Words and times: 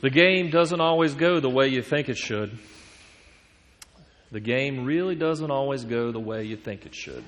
The 0.00 0.10
game 0.10 0.50
doesn't 0.50 0.80
always 0.80 1.14
go 1.14 1.40
the 1.40 1.50
way 1.50 1.68
you 1.68 1.82
think 1.82 2.08
it 2.08 2.16
should. 2.16 2.56
The 4.30 4.40
game 4.40 4.84
really 4.84 5.16
doesn't 5.16 5.50
always 5.50 5.84
go 5.84 6.12
the 6.12 6.20
way 6.20 6.44
you 6.44 6.56
think 6.56 6.86
it 6.86 6.94
should. 6.94 7.24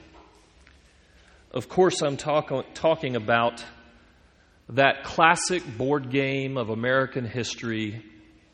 Of 1.51 1.69
course, 1.69 2.01
I'm 2.01 2.17
talk- 2.17 2.65
talking 2.75 3.17
about 3.17 3.65
that 4.69 5.03
classic 5.03 5.65
board 5.77 6.11
game 6.11 6.57
of 6.57 6.71
American 6.71 7.25
history, 7.25 8.05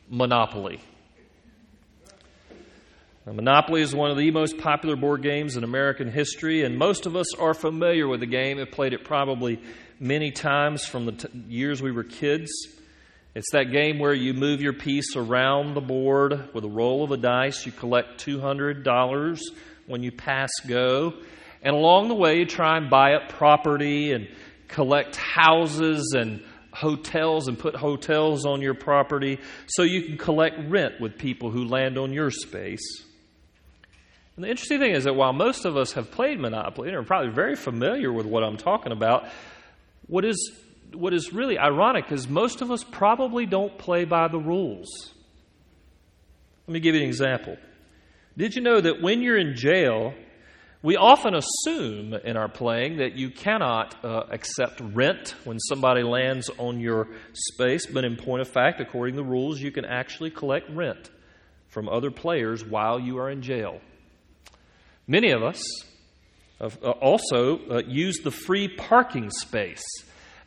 Monopoly. 0.08 0.80
Now, 3.26 3.32
Monopoly 3.32 3.82
is 3.82 3.94
one 3.94 4.10
of 4.10 4.16
the 4.16 4.30
most 4.30 4.56
popular 4.56 4.96
board 4.96 5.20
games 5.20 5.58
in 5.58 5.64
American 5.64 6.10
history, 6.10 6.62
and 6.62 6.78
most 6.78 7.04
of 7.04 7.16
us 7.16 7.34
are 7.34 7.52
familiar 7.52 8.08
with 8.08 8.20
the 8.20 8.26
game. 8.26 8.58
Have 8.58 8.70
played 8.70 8.94
it 8.94 9.04
probably 9.04 9.60
many 10.00 10.30
times 10.30 10.86
from 10.86 11.04
the 11.04 11.12
t- 11.12 11.28
years 11.48 11.82
we 11.82 11.90
were 11.90 12.04
kids. 12.04 12.50
It's 13.36 13.50
that 13.52 13.70
game 13.70 13.98
where 13.98 14.14
you 14.14 14.32
move 14.32 14.62
your 14.62 14.72
piece 14.72 15.14
around 15.14 15.74
the 15.74 15.82
board 15.82 16.54
with 16.54 16.64
a 16.64 16.70
roll 16.70 17.04
of 17.04 17.10
a 17.10 17.18
dice. 17.18 17.66
You 17.66 17.70
collect 17.70 18.24
$200 18.24 19.38
when 19.86 20.02
you 20.02 20.10
pass 20.10 20.48
go. 20.66 21.12
And 21.60 21.76
along 21.76 22.08
the 22.08 22.14
way, 22.14 22.38
you 22.38 22.46
try 22.46 22.78
and 22.78 22.88
buy 22.88 23.12
up 23.12 23.28
property 23.28 24.12
and 24.12 24.26
collect 24.68 25.16
houses 25.16 26.14
and 26.16 26.42
hotels 26.72 27.46
and 27.46 27.58
put 27.58 27.76
hotels 27.76 28.46
on 28.46 28.62
your 28.62 28.72
property 28.72 29.38
so 29.66 29.82
you 29.82 30.04
can 30.04 30.16
collect 30.16 30.58
rent 30.70 30.98
with 30.98 31.18
people 31.18 31.50
who 31.50 31.66
land 31.66 31.98
on 31.98 32.14
your 32.14 32.30
space. 32.30 33.04
And 34.36 34.46
the 34.46 34.48
interesting 34.48 34.78
thing 34.78 34.94
is 34.94 35.04
that 35.04 35.14
while 35.14 35.34
most 35.34 35.66
of 35.66 35.76
us 35.76 35.92
have 35.92 36.10
played 36.10 36.40
Monopoly 36.40 36.88
and 36.88 36.96
are 36.96 37.02
probably 37.02 37.32
very 37.32 37.54
familiar 37.54 38.10
with 38.10 38.24
what 38.24 38.42
I'm 38.42 38.56
talking 38.56 38.92
about, 38.92 39.28
what 40.06 40.24
is 40.24 40.58
what 40.92 41.12
is 41.14 41.32
really 41.32 41.58
ironic 41.58 42.10
is 42.12 42.28
most 42.28 42.62
of 42.62 42.70
us 42.70 42.84
probably 42.84 43.46
don't 43.46 43.78
play 43.78 44.04
by 44.04 44.28
the 44.28 44.38
rules. 44.38 44.88
Let 46.66 46.74
me 46.74 46.80
give 46.80 46.94
you 46.94 47.02
an 47.02 47.08
example. 47.08 47.56
Did 48.36 48.54
you 48.54 48.62
know 48.62 48.80
that 48.80 49.00
when 49.00 49.22
you're 49.22 49.38
in 49.38 49.56
jail, 49.56 50.14
we 50.82 50.96
often 50.96 51.34
assume 51.34 52.14
in 52.14 52.36
our 52.36 52.48
playing 52.48 52.98
that 52.98 53.16
you 53.16 53.30
cannot 53.30 54.04
uh, 54.04 54.24
accept 54.30 54.80
rent 54.80 55.34
when 55.44 55.58
somebody 55.58 56.02
lands 56.02 56.50
on 56.58 56.80
your 56.80 57.08
space, 57.32 57.86
but 57.86 58.04
in 58.04 58.16
point 58.16 58.42
of 58.42 58.48
fact, 58.48 58.80
according 58.80 59.14
to 59.14 59.22
the 59.22 59.28
rules, 59.28 59.60
you 59.60 59.70
can 59.70 59.84
actually 59.84 60.30
collect 60.30 60.68
rent 60.70 61.10
from 61.68 61.88
other 61.88 62.10
players 62.10 62.64
while 62.64 63.00
you 63.00 63.18
are 63.18 63.30
in 63.30 63.42
jail. 63.42 63.80
Many 65.06 65.30
of 65.30 65.42
us 65.42 65.62
uh, 66.60 66.68
also 66.68 67.58
uh, 67.68 67.82
use 67.86 68.18
the 68.22 68.30
free 68.30 68.68
parking 68.68 69.30
space 69.30 69.84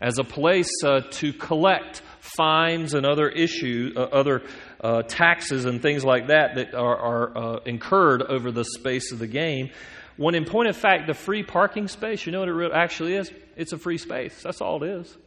as 0.02 0.18
a 0.18 0.24
place 0.24 0.72
uh, 0.86 1.02
to 1.12 1.34
collect 1.34 2.02
fines 2.20 2.94
and 2.94 3.06
other 3.06 3.28
issues, 3.30 3.96
uh, 3.98 4.02
other 4.02 4.44
uh, 4.82 5.02
taxes 5.04 5.66
and 5.66 5.82
things 5.82 6.06
like 6.06 6.28
that 6.28 6.56
that 6.56 6.74
are, 6.74 6.98
are 6.98 7.38
uh, 7.38 7.60
incurred 7.66 8.22
over 8.22 8.52
the 8.52 8.64
space 8.64 9.12
of 9.12 9.20
the 9.20 9.28
game. 9.28 9.70
When, 10.18 10.36
in 10.36 10.46
point 10.46 10.68
of 10.70 10.76
fact, 10.76 11.08
the 11.08 11.14
free 11.14 11.44
parking 11.44 11.88
space, 11.88 12.26
you 12.26 12.32
know 12.32 12.42
what 12.42 12.50
it 12.50 12.72
actually 12.74 13.16
is? 13.16 13.32
It's 13.56 13.74
a 13.74 13.78
free 13.78 13.98
space. 13.98 14.42
That's 14.44 14.62
all 14.62 14.84
it 14.84 14.90
is. 14.90 15.18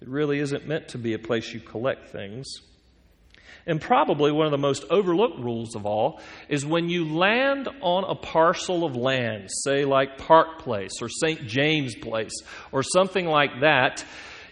It 0.00 0.08
really 0.08 0.38
isn't 0.38 0.66
meant 0.66 0.88
to 0.88 0.98
be 0.98 1.14
a 1.14 1.18
place 1.18 1.52
you 1.52 1.60
collect 1.60 2.10
things. 2.10 2.46
And 3.66 3.80
probably 3.80 4.30
one 4.30 4.46
of 4.46 4.52
the 4.52 4.58
most 4.58 4.84
overlooked 4.90 5.40
rules 5.40 5.74
of 5.74 5.86
all 5.86 6.20
is 6.48 6.64
when 6.64 6.88
you 6.88 7.16
land 7.16 7.68
on 7.80 8.04
a 8.04 8.14
parcel 8.14 8.84
of 8.84 8.94
land, 8.94 9.48
say 9.64 9.84
like 9.84 10.18
Park 10.18 10.60
Place 10.60 10.92
or 11.02 11.08
St. 11.08 11.46
James 11.48 11.96
Place 11.96 12.34
or 12.70 12.84
something 12.84 13.26
like 13.26 13.60
that, 13.62 14.04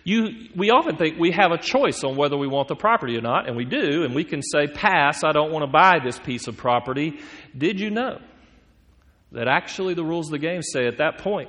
you, 0.03 0.49
we 0.55 0.71
often 0.71 0.97
think 0.97 1.19
we 1.19 1.31
have 1.31 1.51
a 1.51 1.59
choice 1.59 2.05
on 2.05 2.17
whether 2.17 2.37
we 2.37 2.47
want 2.47 2.69
the 2.69 2.77
property 2.77 3.17
or 3.17 3.23
not, 3.23 3.49
and 3.49 3.57
we 3.57 3.65
do, 3.65 4.03
and 4.05 4.15
we 4.15 4.25
can 4.25 4.43
say, 4.43 4.67
Pass, 4.67 5.25
I 5.25 5.33
don't 5.33 5.51
want 5.51 5.63
to 5.63 5.71
buy 5.71 5.99
this 6.05 6.19
piece 6.19 6.47
of 6.47 6.59
property. 6.59 7.21
Did 7.57 7.81
you 7.81 7.91
know 7.91 8.21
that 9.33 9.49
actually 9.49 9.95
the 9.95 10.05
rules 10.05 10.27
of 10.27 10.33
the 10.33 10.39
game 10.39 10.61
say 10.63 10.87
at 10.87 10.99
that 10.99 11.19
point, 11.19 11.49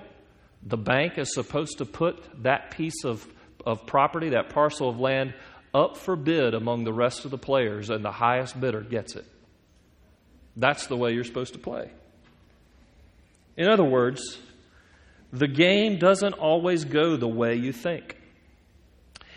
the 0.64 0.78
bank 0.78 1.18
is 1.18 1.34
supposed 1.34 1.80
to 1.80 1.86
put 1.86 2.24
that 2.44 2.72
piece 2.72 3.04
of, 3.04 3.28
of 3.66 3.86
property, 3.86 4.30
that 4.30 4.50
parcel 4.50 4.88
of 4.88 5.00
land, 5.00 5.34
up 5.76 5.98
for 5.98 6.16
bid 6.16 6.54
among 6.54 6.86
the 6.86 6.94
rest 6.94 7.26
of 7.26 7.32
the 7.32 7.38
players, 7.38 7.90
and 7.90 8.04
the 8.04 8.12
highest 8.12 8.60
bidder 8.60 8.82
gets 8.82 9.16
it. 9.16 9.26
That's 10.56 10.88
the 10.88 10.96
way 10.96 11.12
you're 11.12 11.26
supposed 11.26 11.54
to 11.54 11.60
play. 11.60 11.92
In 13.58 13.68
other 13.68 13.84
words, 13.84 14.40
the 15.34 15.50
game 15.50 16.00
doesn't 16.00 16.34
always 16.34 16.86
go 16.86 17.18
the 17.18 17.28
way 17.28 17.56
you 17.56 17.74
think. 17.74 18.18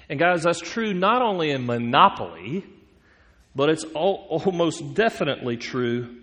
And, 0.08 0.18
guys, 0.18 0.44
that's 0.44 0.60
true 0.60 0.94
not 0.94 1.22
only 1.22 1.50
in 1.50 1.66
Monopoly, 1.66 2.64
but 3.54 3.68
it's 3.68 3.84
almost 3.94 4.94
definitely 4.94 5.56
true 5.56 6.18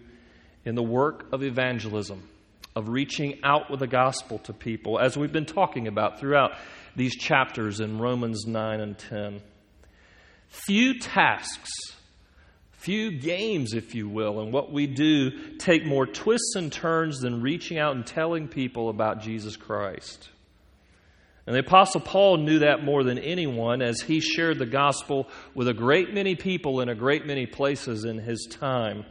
in 0.63 0.75
the 0.75 0.83
work 0.83 1.27
of 1.33 1.43
evangelism, 1.43 2.27
of 2.73 2.87
reaching 2.87 3.39
out 3.43 3.69
with 3.69 3.81
the 3.81 3.87
gospel 3.87 4.39
to 4.39 4.53
people, 4.53 4.97
as 4.97 5.17
we've 5.17 5.33
been 5.33 5.45
talking 5.45 5.87
about 5.87 6.19
throughout 6.19 6.53
these 6.95 7.15
chapters 7.15 7.81
in 7.81 7.99
Romans 7.99 8.45
9 8.47 8.79
and 8.79 8.97
10. 8.97 9.41
Few 10.63 10.99
tasks, 10.99 11.69
few 12.71 13.11
games, 13.11 13.73
if 13.73 13.93
you 13.93 14.07
will, 14.07 14.39
and 14.39 14.53
what 14.53 14.71
we 14.71 14.87
do 14.87 15.57
take 15.57 15.85
more 15.85 16.05
twists 16.05 16.55
and 16.55 16.71
turns 16.71 17.19
than 17.19 17.41
reaching 17.41 17.77
out 17.77 17.95
and 17.95 18.07
telling 18.07 18.47
people 18.47 18.89
about 18.89 19.21
Jesus 19.21 19.57
Christ. 19.57 20.29
And 21.45 21.55
the 21.55 21.59
Apostle 21.59 21.99
Paul 21.99 22.37
knew 22.37 22.59
that 22.59 22.83
more 22.83 23.03
than 23.03 23.19
anyone 23.19 23.81
as 23.81 24.01
he 24.01 24.21
shared 24.21 24.57
the 24.57 24.65
gospel 24.65 25.27
with 25.53 25.67
a 25.67 25.73
great 25.73 26.13
many 26.13 26.35
people 26.35 26.79
in 26.79 26.87
a 26.89 26.95
great 26.95 27.25
many 27.25 27.45
places 27.45 28.05
in 28.05 28.17
his 28.17 28.47
time. 28.49 29.05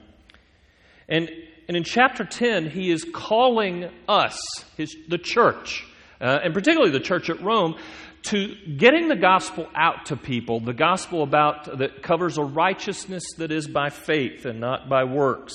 And, 1.08 1.30
and 1.68 1.76
in 1.76 1.84
chapter 1.84 2.24
10, 2.24 2.70
he 2.70 2.90
is 2.90 3.04
calling 3.12 3.90
us, 4.08 4.40
his, 4.76 4.96
the 5.08 5.18
church, 5.18 5.84
uh, 6.20 6.40
and 6.42 6.54
particularly 6.54 6.90
the 6.90 7.00
church 7.00 7.28
at 7.28 7.42
Rome, 7.42 7.76
to 8.24 8.54
getting 8.76 9.08
the 9.08 9.16
gospel 9.16 9.68
out 9.74 10.06
to 10.06 10.16
people, 10.16 10.60
the 10.60 10.72
gospel 10.72 11.22
about 11.22 11.78
that 11.78 12.02
covers 12.02 12.38
a 12.38 12.42
righteousness 12.42 13.24
that 13.36 13.52
is 13.52 13.68
by 13.68 13.90
faith 13.90 14.46
and 14.46 14.60
not 14.60 14.88
by 14.88 15.04
works, 15.04 15.54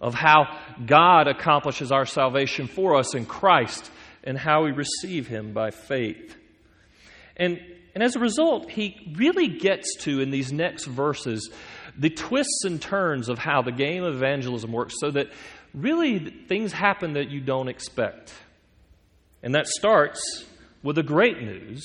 of 0.00 0.14
how 0.14 0.58
God 0.84 1.28
accomplishes 1.28 1.92
our 1.92 2.06
salvation 2.06 2.66
for 2.66 2.96
us 2.96 3.14
in 3.14 3.26
Christ 3.26 3.90
and 4.24 4.38
how 4.38 4.64
we 4.64 4.72
receive 4.72 5.28
him 5.28 5.52
by 5.52 5.70
faith. 5.70 6.36
And 7.36 7.60
and 7.94 8.02
as 8.02 8.16
a 8.16 8.20
result, 8.20 8.70
he 8.70 9.12
really 9.16 9.48
gets 9.48 9.96
to, 9.96 10.20
in 10.20 10.30
these 10.30 10.50
next 10.50 10.86
verses, 10.86 11.50
the 11.98 12.08
twists 12.08 12.64
and 12.64 12.80
turns 12.80 13.28
of 13.28 13.38
how 13.38 13.60
the 13.60 13.72
game 13.72 14.02
of 14.02 14.14
evangelism 14.14 14.72
works 14.72 14.94
so 14.98 15.10
that 15.10 15.30
really 15.74 16.30
things 16.48 16.72
happen 16.72 17.14
that 17.14 17.28
you 17.30 17.40
don't 17.40 17.68
expect. 17.68 18.32
And 19.42 19.54
that 19.54 19.66
starts 19.66 20.44
with 20.82 20.96
the 20.96 21.02
great 21.02 21.40
news 21.40 21.84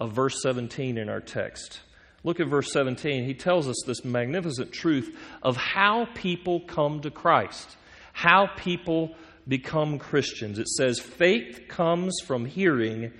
of 0.00 0.12
verse 0.12 0.40
17 0.42 0.98
in 0.98 1.08
our 1.08 1.20
text. 1.20 1.80
Look 2.24 2.40
at 2.40 2.48
verse 2.48 2.72
17. 2.72 3.24
He 3.24 3.34
tells 3.34 3.68
us 3.68 3.76
this 3.86 4.04
magnificent 4.04 4.72
truth 4.72 5.16
of 5.42 5.56
how 5.56 6.08
people 6.14 6.60
come 6.60 7.00
to 7.02 7.10
Christ, 7.10 7.76
how 8.12 8.48
people 8.56 9.14
become 9.46 9.98
Christians. 9.98 10.58
It 10.58 10.68
says, 10.68 10.98
faith 10.98 11.62
comes 11.68 12.20
from 12.26 12.44
hearing, 12.44 13.12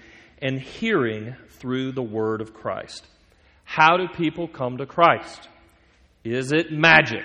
and 0.42 0.60
hearing 0.60 1.34
through 1.50 1.92
the 1.92 2.02
word 2.02 2.40
of 2.40 2.54
Christ. 2.54 3.06
How 3.64 3.96
do 3.96 4.08
people 4.08 4.48
come 4.48 4.78
to 4.78 4.86
Christ? 4.86 5.48
Is 6.24 6.52
it 6.52 6.72
magic? 6.72 7.24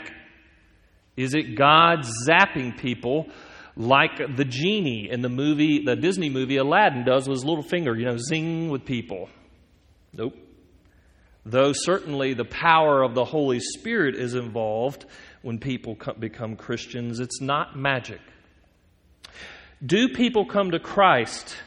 Is 1.15 1.33
it 1.35 1.55
God 1.55 2.05
zapping 2.27 2.77
people 2.77 3.29
like 3.75 4.35
the 4.35 4.45
genie 4.45 5.09
in 5.09 5.21
the 5.21 5.29
movie, 5.29 5.83
the 5.83 5.95
Disney 5.95 6.29
movie 6.29 6.57
Aladdin 6.57 7.05
does 7.05 7.27
with 7.27 7.37
his 7.37 7.45
little 7.45 7.63
finger, 7.63 7.95
you 7.95 8.05
know, 8.05 8.17
zing 8.17 8.69
with 8.69 8.85
people. 8.85 9.29
Nope. 10.13 10.35
Though 11.45 11.73
certainly 11.73 12.33
the 12.33 12.45
power 12.45 13.01
of 13.01 13.15
the 13.15 13.25
Holy 13.25 13.59
Spirit 13.59 14.15
is 14.15 14.35
involved 14.35 15.05
when 15.41 15.59
people 15.59 15.97
become 16.19 16.55
Christians, 16.55 17.19
it's 17.19 17.41
not 17.41 17.75
magic. 17.75 18.21
Do 19.85 20.09
people 20.09 20.45
come 20.45 20.71
to 20.71 20.79
Christ 20.79 21.57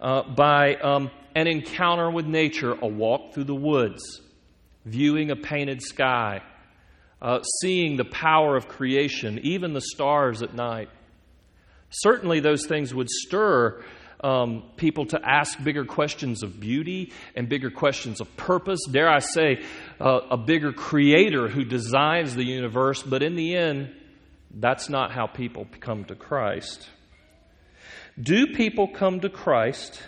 uh, 0.00 0.22
by 0.22 0.76
um, 0.76 1.10
an 1.34 1.46
encounter 1.46 2.10
with 2.10 2.26
nature, 2.26 2.72
a 2.80 2.86
walk 2.86 3.34
through 3.34 3.44
the 3.44 3.54
woods, 3.54 4.22
viewing 4.86 5.30
a 5.30 5.36
painted 5.36 5.82
sky, 5.82 6.40
uh, 7.20 7.42
seeing 7.60 7.98
the 7.98 8.06
power 8.06 8.56
of 8.56 8.68
creation, 8.68 9.40
even 9.42 9.74
the 9.74 9.82
stars 9.82 10.42
at 10.42 10.54
night? 10.54 10.88
Certainly, 11.90 12.40
those 12.40 12.66
things 12.66 12.94
would 12.94 13.10
stir 13.10 13.82
um, 14.22 14.64
people 14.76 15.06
to 15.06 15.20
ask 15.22 15.62
bigger 15.62 15.84
questions 15.84 16.42
of 16.42 16.60
beauty 16.60 17.12
and 17.34 17.48
bigger 17.48 17.70
questions 17.70 18.20
of 18.20 18.36
purpose. 18.36 18.80
Dare 18.90 19.08
I 19.08 19.20
say, 19.20 19.62
uh, 20.00 20.20
a 20.30 20.36
bigger 20.36 20.72
creator 20.72 21.48
who 21.48 21.64
designs 21.64 22.34
the 22.34 22.44
universe, 22.44 23.02
but 23.02 23.22
in 23.22 23.34
the 23.34 23.56
end, 23.56 23.94
that's 24.52 24.88
not 24.88 25.12
how 25.12 25.26
people 25.26 25.66
come 25.80 26.04
to 26.04 26.14
Christ. 26.14 26.88
Do 28.20 28.48
people 28.48 28.88
come 28.88 29.20
to 29.20 29.28
Christ 29.28 30.02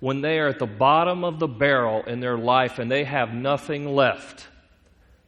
when 0.00 0.20
they 0.20 0.38
are 0.38 0.48
at 0.48 0.58
the 0.58 0.66
bottom 0.66 1.24
of 1.24 1.38
the 1.38 1.46
barrel 1.46 2.02
in 2.04 2.20
their 2.20 2.36
life 2.36 2.78
and 2.78 2.90
they 2.90 3.04
have 3.04 3.32
nothing 3.32 3.94
left. 3.94 4.46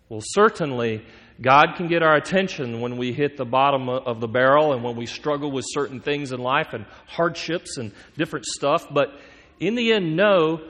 Well, 0.09 0.23
certainly, 0.23 1.05
God 1.41 1.75
can 1.77 1.87
get 1.87 2.03
our 2.03 2.17
attention 2.17 2.81
when 2.81 2.97
we 2.97 3.13
hit 3.13 3.37
the 3.37 3.45
bottom 3.45 3.89
of 3.89 4.21
the 4.21 4.27
barrel 4.27 4.73
and 4.73 4.83
when 4.83 4.97
we 4.97 5.07
struggle 5.07 5.53
with 5.53 5.65
certain 5.69 6.01
things 6.01 6.33
in 6.33 6.41
life 6.41 6.73
and 6.73 6.85
hardships 7.07 7.77
and 7.77 7.93
different 8.17 8.45
stuff. 8.45 8.87
But 8.91 9.13
in 9.61 9.77
the 9.77 9.93
end, 9.93 10.17
no, 10.17 10.61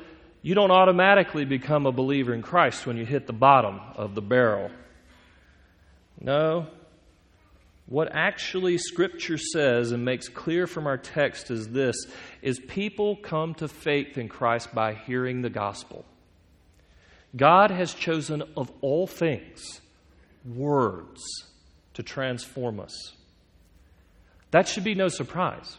you 0.42 0.54
don't 0.54 0.70
automatically 0.70 1.46
become 1.46 1.86
a 1.86 1.92
believer 1.92 2.34
in 2.34 2.42
Christ 2.42 2.86
when 2.86 2.98
you 2.98 3.06
hit 3.06 3.26
the 3.26 3.32
bottom 3.32 3.80
of 3.96 4.14
the 4.14 4.20
barrel. 4.20 4.70
No. 6.20 6.66
What 7.86 8.10
actually 8.12 8.76
Scripture 8.76 9.38
says 9.38 9.92
and 9.92 10.04
makes 10.04 10.28
clear 10.28 10.66
from 10.66 10.86
our 10.86 10.98
text 10.98 11.50
is 11.50 11.68
this 11.68 11.96
is 12.42 12.60
people 12.60 13.16
come 13.16 13.54
to 13.54 13.68
faith 13.68 14.18
in 14.18 14.28
Christ 14.28 14.74
by 14.74 14.92
hearing 14.92 15.40
the 15.40 15.48
gospel. 15.48 16.04
God 17.34 17.70
has 17.70 17.94
chosen 17.94 18.42
of 18.54 18.70
all 18.82 19.06
things 19.06 19.80
words 20.44 21.20
to 21.94 22.02
transform 22.02 22.80
us. 22.80 23.12
That 24.50 24.68
should 24.68 24.84
be 24.84 24.94
no 24.94 25.08
surprise. 25.08 25.76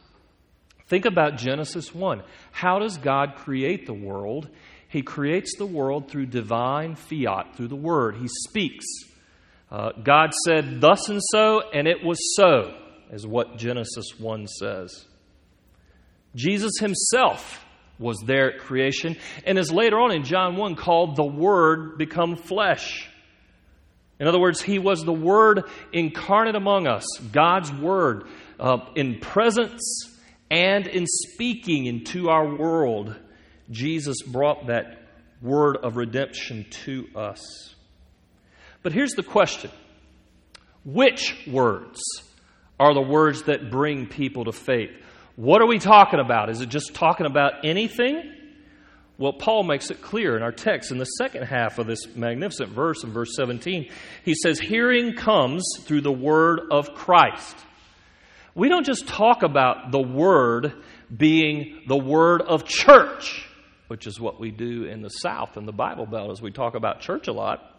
Think 0.87 1.05
about 1.05 1.37
Genesis 1.37 1.93
1. 1.93 2.23
How 2.51 2.79
does 2.79 2.97
God 2.97 3.35
create 3.35 3.85
the 3.85 3.93
world? 3.93 4.49
He 4.89 5.03
creates 5.03 5.55
the 5.55 5.67
world 5.67 6.09
through 6.09 6.25
divine 6.27 6.95
fiat, 6.95 7.55
through 7.55 7.67
the 7.67 7.75
Word. 7.75 8.17
He 8.17 8.27
speaks. 8.27 8.85
Uh, 9.71 9.91
God 10.03 10.31
said, 10.45 10.81
Thus 10.81 11.09
and 11.09 11.21
so, 11.31 11.61
and 11.71 11.87
it 11.87 12.03
was 12.03 12.17
so, 12.35 12.75
is 13.11 13.25
what 13.25 13.57
Genesis 13.57 14.19
1 14.19 14.47
says. 14.47 15.05
Jesus 16.35 16.71
himself 16.79 17.63
was 17.99 18.17
there 18.25 18.53
at 18.53 18.61
creation 18.61 19.15
and 19.45 19.59
is 19.59 19.71
later 19.71 19.99
on 19.99 20.11
in 20.11 20.23
John 20.23 20.55
1 20.55 20.75
called 20.75 21.15
the 21.15 21.23
Word 21.23 21.99
become 21.99 22.35
flesh. 22.35 23.07
In 24.19 24.27
other 24.27 24.39
words, 24.39 24.61
he 24.61 24.79
was 24.79 25.03
the 25.03 25.13
Word 25.13 25.63
incarnate 25.93 26.55
among 26.55 26.87
us, 26.87 27.05
God's 27.31 27.71
Word 27.71 28.25
uh, 28.59 28.79
in 28.95 29.19
presence 29.19 29.81
and 30.51 30.87
in 30.87 31.05
speaking 31.07 31.85
into 31.85 32.29
our 32.29 32.55
world. 32.55 33.15
Jesus 33.71 34.21
brought 34.23 34.67
that 34.67 35.03
word 35.41 35.77
of 35.77 35.95
redemption 35.95 36.65
to 36.85 37.07
us. 37.15 37.75
But 38.81 38.93
here's 38.93 39.13
the 39.13 39.23
question 39.23 39.71
Which 40.83 41.35
words 41.47 42.01
are 42.79 42.93
the 42.93 43.01
words 43.01 43.43
that 43.43 43.69
bring 43.69 44.07
people 44.07 44.45
to 44.45 44.51
faith? 44.51 44.91
What 45.35 45.61
are 45.61 45.67
we 45.67 45.79
talking 45.79 46.19
about? 46.19 46.49
Is 46.49 46.61
it 46.61 46.69
just 46.69 46.93
talking 46.93 47.25
about 47.25 47.63
anything? 47.63 48.35
Well, 49.19 49.33
Paul 49.33 49.63
makes 49.63 49.91
it 49.91 50.01
clear 50.01 50.37
in 50.37 50.43
our 50.43 50.53
text 50.53 50.91
in 50.91 50.97
the 50.97 51.03
second 51.03 51.43
half 51.43 51.77
of 51.77 51.87
this 51.87 52.07
magnificent 52.15 52.69
verse 52.69 53.03
in 53.03 53.11
verse 53.11 53.35
17. 53.35 53.89
He 54.23 54.33
says, 54.33 54.61
Hearing 54.61 55.13
comes 55.13 55.65
through 55.81 56.01
the 56.01 56.11
word 56.11 56.61
of 56.71 56.93
Christ. 56.93 57.57
We 58.55 58.69
don't 58.69 58.85
just 58.85 59.09
talk 59.09 59.43
about 59.43 59.91
the 59.91 60.01
word 60.01 60.71
being 61.15 61.81
the 61.85 61.97
word 61.97 62.41
of 62.41 62.63
church, 62.63 63.45
which 63.89 64.07
is 64.07 64.21
what 64.21 64.39
we 64.39 64.51
do 64.51 64.85
in 64.85 65.01
the 65.01 65.09
South 65.09 65.57
in 65.57 65.65
the 65.65 65.73
Bible 65.73 66.05
Belt 66.05 66.31
as 66.31 66.41
we 66.41 66.51
talk 66.51 66.75
about 66.75 67.01
church 67.01 67.27
a 67.27 67.33
lot. 67.33 67.75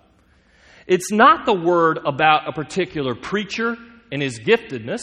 It's 0.87 1.11
not 1.11 1.47
the 1.47 1.55
word 1.55 2.01
about 2.05 2.51
a 2.51 2.53
particular 2.53 3.15
preacher 3.15 3.79
and 4.13 4.21
his 4.21 4.39
giftedness, 4.39 5.01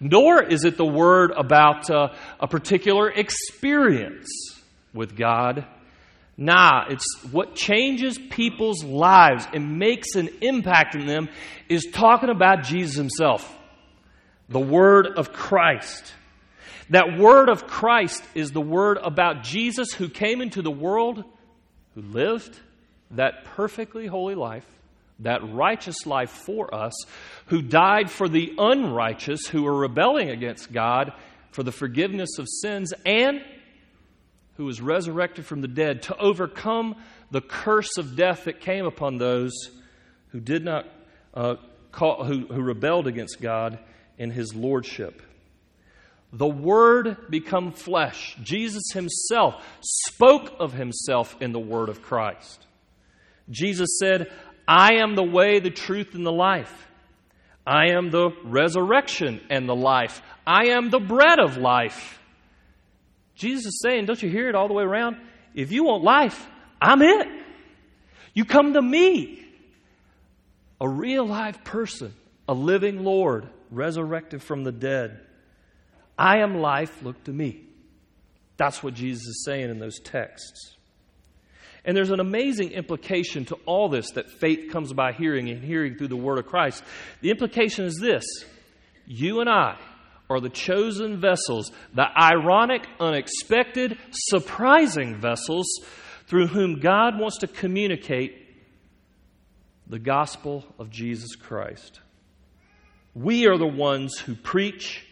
nor 0.00 0.42
is 0.42 0.64
it 0.64 0.76
the 0.76 0.84
word 0.84 1.30
about 1.30 1.88
uh, 1.88 2.08
a 2.40 2.48
particular 2.48 3.08
experience 3.08 4.57
with 4.92 5.16
God. 5.16 5.66
Nah, 6.36 6.84
it's 6.88 7.04
what 7.32 7.56
changes 7.56 8.16
people's 8.30 8.84
lives 8.84 9.46
and 9.52 9.78
makes 9.78 10.14
an 10.14 10.28
impact 10.40 10.94
in 10.94 11.06
them 11.06 11.28
is 11.68 11.88
talking 11.92 12.30
about 12.30 12.62
Jesus 12.62 12.94
himself, 12.94 13.56
the 14.48 14.60
Word 14.60 15.08
of 15.08 15.32
Christ. 15.32 16.14
That 16.90 17.18
Word 17.18 17.48
of 17.48 17.66
Christ 17.66 18.22
is 18.34 18.52
the 18.52 18.60
Word 18.60 18.98
about 19.02 19.42
Jesus 19.42 19.92
who 19.92 20.08
came 20.08 20.40
into 20.40 20.62
the 20.62 20.70
world, 20.70 21.24
who 21.94 22.02
lived 22.02 22.58
that 23.10 23.44
perfectly 23.44 24.06
holy 24.06 24.36
life, 24.36 24.66
that 25.18 25.40
righteous 25.52 26.06
life 26.06 26.30
for 26.30 26.72
us, 26.72 26.94
who 27.46 27.62
died 27.62 28.10
for 28.10 28.28
the 28.28 28.54
unrighteous 28.56 29.48
who 29.48 29.64
were 29.64 29.76
rebelling 29.76 30.30
against 30.30 30.72
God 30.72 31.12
for 31.50 31.64
the 31.64 31.72
forgiveness 31.72 32.38
of 32.38 32.46
sins, 32.62 32.92
and 33.04 33.42
who 34.58 34.64
was 34.64 34.80
resurrected 34.80 35.46
from 35.46 35.60
the 35.60 35.68
dead 35.68 36.02
to 36.02 36.16
overcome 36.18 36.96
the 37.30 37.40
curse 37.40 37.96
of 37.96 38.16
death 38.16 38.44
that 38.44 38.60
came 38.60 38.84
upon 38.84 39.16
those 39.16 39.52
who 40.30 40.40
did 40.40 40.64
not 40.64 40.84
uh, 41.32 41.54
call, 41.92 42.24
who, 42.24 42.40
who 42.40 42.60
rebelled 42.60 43.06
against 43.06 43.40
God 43.40 43.78
in 44.18 44.30
his 44.30 44.54
lordship. 44.56 45.22
The 46.32 46.48
Word 46.48 47.30
become 47.30 47.70
flesh. 47.70 48.36
Jesus 48.42 48.82
himself 48.92 49.64
spoke 49.80 50.52
of 50.58 50.72
himself 50.72 51.36
in 51.40 51.52
the 51.52 51.60
Word 51.60 51.88
of 51.88 52.02
Christ. 52.02 52.66
Jesus 53.48 53.98
said, 54.00 54.30
I 54.66 54.94
am 54.94 55.14
the 55.14 55.22
way, 55.22 55.60
the 55.60 55.70
truth, 55.70 56.14
and 56.14 56.26
the 56.26 56.32
life. 56.32 56.88
I 57.64 57.92
am 57.92 58.10
the 58.10 58.30
resurrection 58.42 59.40
and 59.50 59.68
the 59.68 59.76
life. 59.76 60.20
I 60.44 60.70
am 60.70 60.90
the 60.90 60.98
bread 60.98 61.38
of 61.38 61.58
life. 61.58 62.18
Jesus 63.38 63.66
is 63.66 63.80
saying, 63.82 64.06
don't 64.06 64.22
you 64.22 64.28
hear 64.28 64.48
it 64.48 64.54
all 64.54 64.68
the 64.68 64.74
way 64.74 64.82
around? 64.82 65.16
If 65.54 65.72
you 65.72 65.84
want 65.84 66.02
life, 66.02 66.46
I'm 66.80 67.00
it. 67.02 67.26
You 68.34 68.44
come 68.44 68.74
to 68.74 68.82
me. 68.82 69.44
A 70.80 70.88
real 70.88 71.26
live 71.26 71.64
person, 71.64 72.14
a 72.48 72.54
living 72.54 73.02
Lord, 73.02 73.48
resurrected 73.70 74.42
from 74.42 74.62
the 74.64 74.72
dead. 74.72 75.20
I 76.16 76.38
am 76.38 76.58
life, 76.58 77.02
look 77.02 77.24
to 77.24 77.32
me. 77.32 77.62
That's 78.56 78.82
what 78.82 78.94
Jesus 78.94 79.26
is 79.26 79.44
saying 79.44 79.70
in 79.70 79.78
those 79.78 79.98
texts. 80.00 80.76
And 81.84 81.96
there's 81.96 82.10
an 82.10 82.20
amazing 82.20 82.72
implication 82.72 83.44
to 83.46 83.54
all 83.66 83.88
this 83.88 84.10
that 84.12 84.30
faith 84.30 84.70
comes 84.70 84.92
by 84.92 85.12
hearing 85.12 85.48
and 85.48 85.62
hearing 85.62 85.96
through 85.96 86.08
the 86.08 86.16
word 86.16 86.38
of 86.38 86.46
Christ. 86.46 86.82
The 87.20 87.30
implication 87.30 87.84
is 87.84 87.98
this 88.00 88.24
you 89.06 89.40
and 89.40 89.48
I 89.48 89.78
are 90.30 90.40
the 90.40 90.50
chosen 90.50 91.20
vessels, 91.20 91.72
the 91.94 92.06
ironic, 92.16 92.86
unexpected, 93.00 93.98
surprising 94.10 95.20
vessels 95.20 95.66
through 96.26 96.48
whom 96.48 96.80
God 96.80 97.18
wants 97.18 97.38
to 97.38 97.46
communicate 97.46 98.46
the 99.86 99.98
gospel 99.98 100.64
of 100.78 100.90
Jesus 100.90 101.34
Christ. 101.34 102.00
We 103.14 103.46
are 103.46 103.56
the 103.56 103.66
ones 103.66 104.18
who 104.18 104.34
preach. 104.34 105.06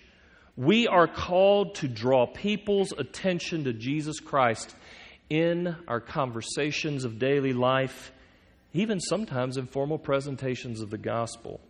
We 0.57 0.87
are 0.87 1.09
called 1.09 1.77
to 1.77 1.89
draw 1.89 2.27
people's 2.27 2.93
attention 2.93 3.65
to 3.65 3.73
Jesus 3.73 4.21
Christ 4.21 4.77
in 5.31 5.75
our 5.89 6.01
conversations 6.01 7.05
of 7.05 7.19
daily 7.19 7.53
life, 7.53 8.13
even 8.73 9.01
sometimes 9.01 9.57
in 9.57 9.67
formal 9.67 9.99
presentations 9.99 10.83
of 10.83 10.91
the 10.91 10.99
gospel. 10.99 11.61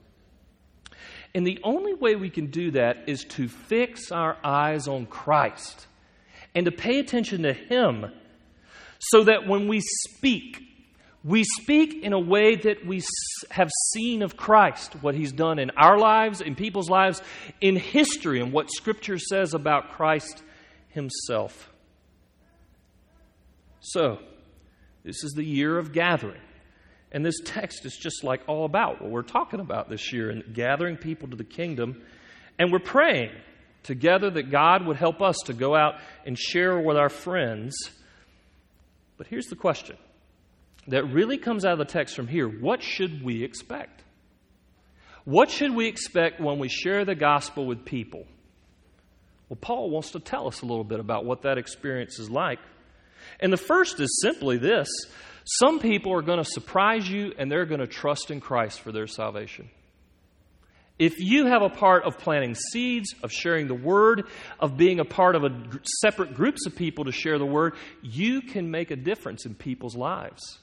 And 1.36 1.46
the 1.46 1.60
only 1.62 1.92
way 1.92 2.16
we 2.16 2.30
can 2.30 2.46
do 2.46 2.70
that 2.70 3.10
is 3.10 3.22
to 3.24 3.46
fix 3.46 4.10
our 4.10 4.38
eyes 4.42 4.88
on 4.88 5.04
Christ 5.04 5.86
and 6.54 6.64
to 6.64 6.72
pay 6.72 6.98
attention 6.98 7.42
to 7.42 7.52
Him 7.52 8.06
so 8.98 9.22
that 9.24 9.46
when 9.46 9.68
we 9.68 9.82
speak, 9.82 10.62
we 11.22 11.44
speak 11.44 12.02
in 12.02 12.14
a 12.14 12.18
way 12.18 12.56
that 12.56 12.86
we 12.86 13.02
have 13.50 13.68
seen 13.92 14.22
of 14.22 14.38
Christ, 14.38 14.94
what 15.02 15.14
He's 15.14 15.30
done 15.30 15.58
in 15.58 15.68
our 15.72 15.98
lives, 15.98 16.40
in 16.40 16.54
people's 16.54 16.88
lives, 16.88 17.20
in 17.60 17.76
history, 17.76 18.40
and 18.40 18.50
what 18.50 18.70
Scripture 18.70 19.18
says 19.18 19.52
about 19.52 19.90
Christ 19.90 20.42
Himself. 20.88 21.70
So, 23.80 24.20
this 25.04 25.22
is 25.22 25.32
the 25.32 25.44
year 25.44 25.76
of 25.76 25.92
gathering. 25.92 26.40
And 27.12 27.24
this 27.24 27.40
text 27.44 27.84
is 27.84 27.96
just 27.96 28.24
like 28.24 28.42
all 28.46 28.64
about 28.64 29.00
what 29.00 29.10
we're 29.10 29.22
talking 29.22 29.60
about 29.60 29.88
this 29.88 30.12
year 30.12 30.30
and 30.30 30.54
gathering 30.54 30.96
people 30.96 31.28
to 31.28 31.36
the 31.36 31.44
kingdom. 31.44 32.02
And 32.58 32.72
we're 32.72 32.78
praying 32.78 33.30
together 33.82 34.30
that 34.30 34.50
God 34.50 34.84
would 34.86 34.96
help 34.96 35.22
us 35.22 35.36
to 35.46 35.52
go 35.52 35.74
out 35.74 35.94
and 36.24 36.38
share 36.38 36.78
with 36.78 36.96
our 36.96 37.08
friends. 37.08 37.76
But 39.16 39.28
here's 39.28 39.46
the 39.46 39.56
question 39.56 39.96
that 40.88 41.04
really 41.04 41.38
comes 41.38 41.64
out 41.64 41.72
of 41.72 41.78
the 41.78 41.84
text 41.84 42.14
from 42.14 42.28
here 42.28 42.48
what 42.48 42.82
should 42.82 43.22
we 43.22 43.44
expect? 43.44 44.02
What 45.24 45.50
should 45.50 45.74
we 45.74 45.86
expect 45.86 46.40
when 46.40 46.58
we 46.58 46.68
share 46.68 47.04
the 47.04 47.16
gospel 47.16 47.66
with 47.66 47.84
people? 47.84 48.26
Well, 49.48 49.58
Paul 49.60 49.90
wants 49.90 50.12
to 50.12 50.20
tell 50.20 50.46
us 50.46 50.62
a 50.62 50.66
little 50.66 50.84
bit 50.84 51.00
about 51.00 51.24
what 51.24 51.42
that 51.42 51.58
experience 51.58 52.18
is 52.18 52.30
like. 52.30 52.58
And 53.40 53.52
the 53.52 53.56
first 53.56 53.98
is 54.00 54.20
simply 54.22 54.58
this 54.58 54.88
some 55.46 55.78
people 55.78 56.12
are 56.12 56.22
going 56.22 56.42
to 56.42 56.44
surprise 56.44 57.08
you 57.08 57.32
and 57.38 57.50
they're 57.50 57.66
going 57.66 57.80
to 57.80 57.86
trust 57.86 58.30
in 58.30 58.40
Christ 58.40 58.80
for 58.80 58.90
their 58.90 59.06
salvation. 59.06 59.70
If 60.98 61.18
you 61.18 61.46
have 61.46 61.62
a 61.62 61.68
part 61.68 62.04
of 62.04 62.18
planting 62.18 62.54
seeds, 62.54 63.14
of 63.22 63.30
sharing 63.30 63.68
the 63.68 63.74
word, 63.74 64.24
of 64.58 64.76
being 64.76 64.98
a 64.98 65.04
part 65.04 65.36
of 65.36 65.44
a 65.44 65.50
separate 66.00 66.34
groups 66.34 66.66
of 66.66 66.74
people 66.74 67.04
to 67.04 67.12
share 67.12 67.38
the 67.38 67.46
word, 67.46 67.74
you 68.02 68.40
can 68.40 68.70
make 68.70 68.90
a 68.90 68.96
difference 68.96 69.44
in 69.44 69.54
people's 69.54 69.94
lives. 69.94 70.58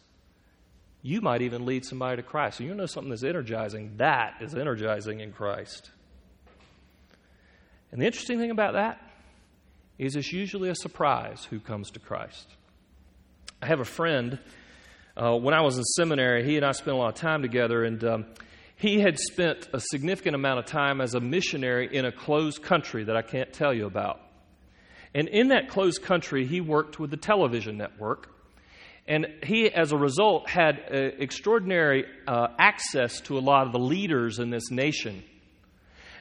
You 1.02 1.22
might 1.22 1.44
even 1.44 1.66
lead 1.66 1.86
somebody 1.86 2.18
to 2.18 2.24
Christ. 2.24 2.58
So 2.58 2.64
you 2.64 2.74
know 2.74 2.88
something 2.88 3.10
that's 3.10 3.24
energizing. 3.24 3.98
That 3.98 4.36
is 4.42 4.56
energizing 4.56 5.20
in 5.20 5.32
Christ. 5.32 5.92
And 7.92 8.02
the 8.02 8.06
interesting 8.06 8.40
thing 8.40 8.52
about 8.52 8.74
that 8.74 9.00
is 10.00 10.16
it's 10.16 10.34
usually 10.34 10.70
a 10.70 10.76
surprise 10.76 11.46
who 11.46 11.60
comes 11.60 11.92
to 11.92 12.00
Christ. 12.00 12.48
I 13.62 13.68
have 13.68 13.80
a 13.80 13.86
friend. 13.86 14.40
Uh, 15.16 15.38
when 15.38 15.54
I 15.54 15.62
was 15.62 15.78
in 15.78 15.84
seminary, 15.84 16.44
he 16.44 16.58
and 16.58 16.66
I 16.66 16.72
spent 16.72 16.96
a 16.96 17.00
lot 17.00 17.10
of 17.10 17.16
time 17.16 17.44
together, 17.44 17.84
and 17.84 18.04
um, 18.04 18.26
he 18.76 19.00
had 19.00 19.20
spent 19.20 19.70
a 19.72 19.80
significant 19.80 20.36
amount 20.36 20.60
of 20.60 20.66
time 20.66 21.02
as 21.02 21.14
a 21.14 21.20
missionary 21.20 21.88
in 21.96 22.06
a 22.06 22.12
closed 22.12 22.64
country 22.64 23.04
that 23.04 23.16
I 23.16 23.22
can't 23.22 23.54
tell 23.54 23.74
you 23.74 23.86
about. 23.86 24.20
And 25.14 25.28
in 25.28 25.50
that 25.50 25.70
closed 25.70 26.02
country, 26.02 26.48
he 26.48 26.62
worked 26.62 27.00
with 27.00 27.12
the 27.12 27.18
television 27.18 27.78
network. 27.78 28.30
And 29.08 29.28
he, 29.44 29.70
as 29.70 29.92
a 29.92 29.98
result, 29.98 30.50
had 30.50 30.80
uh, 30.92 30.96
extraordinary 31.20 32.06
uh, 32.28 32.48
access 32.58 33.22
to 33.22 33.38
a 33.38 33.42
lot 33.42 33.68
of 33.68 33.74
the 33.74 33.80
leaders 33.80 34.40
in 34.40 34.50
this 34.50 34.72
nation. 34.72 35.24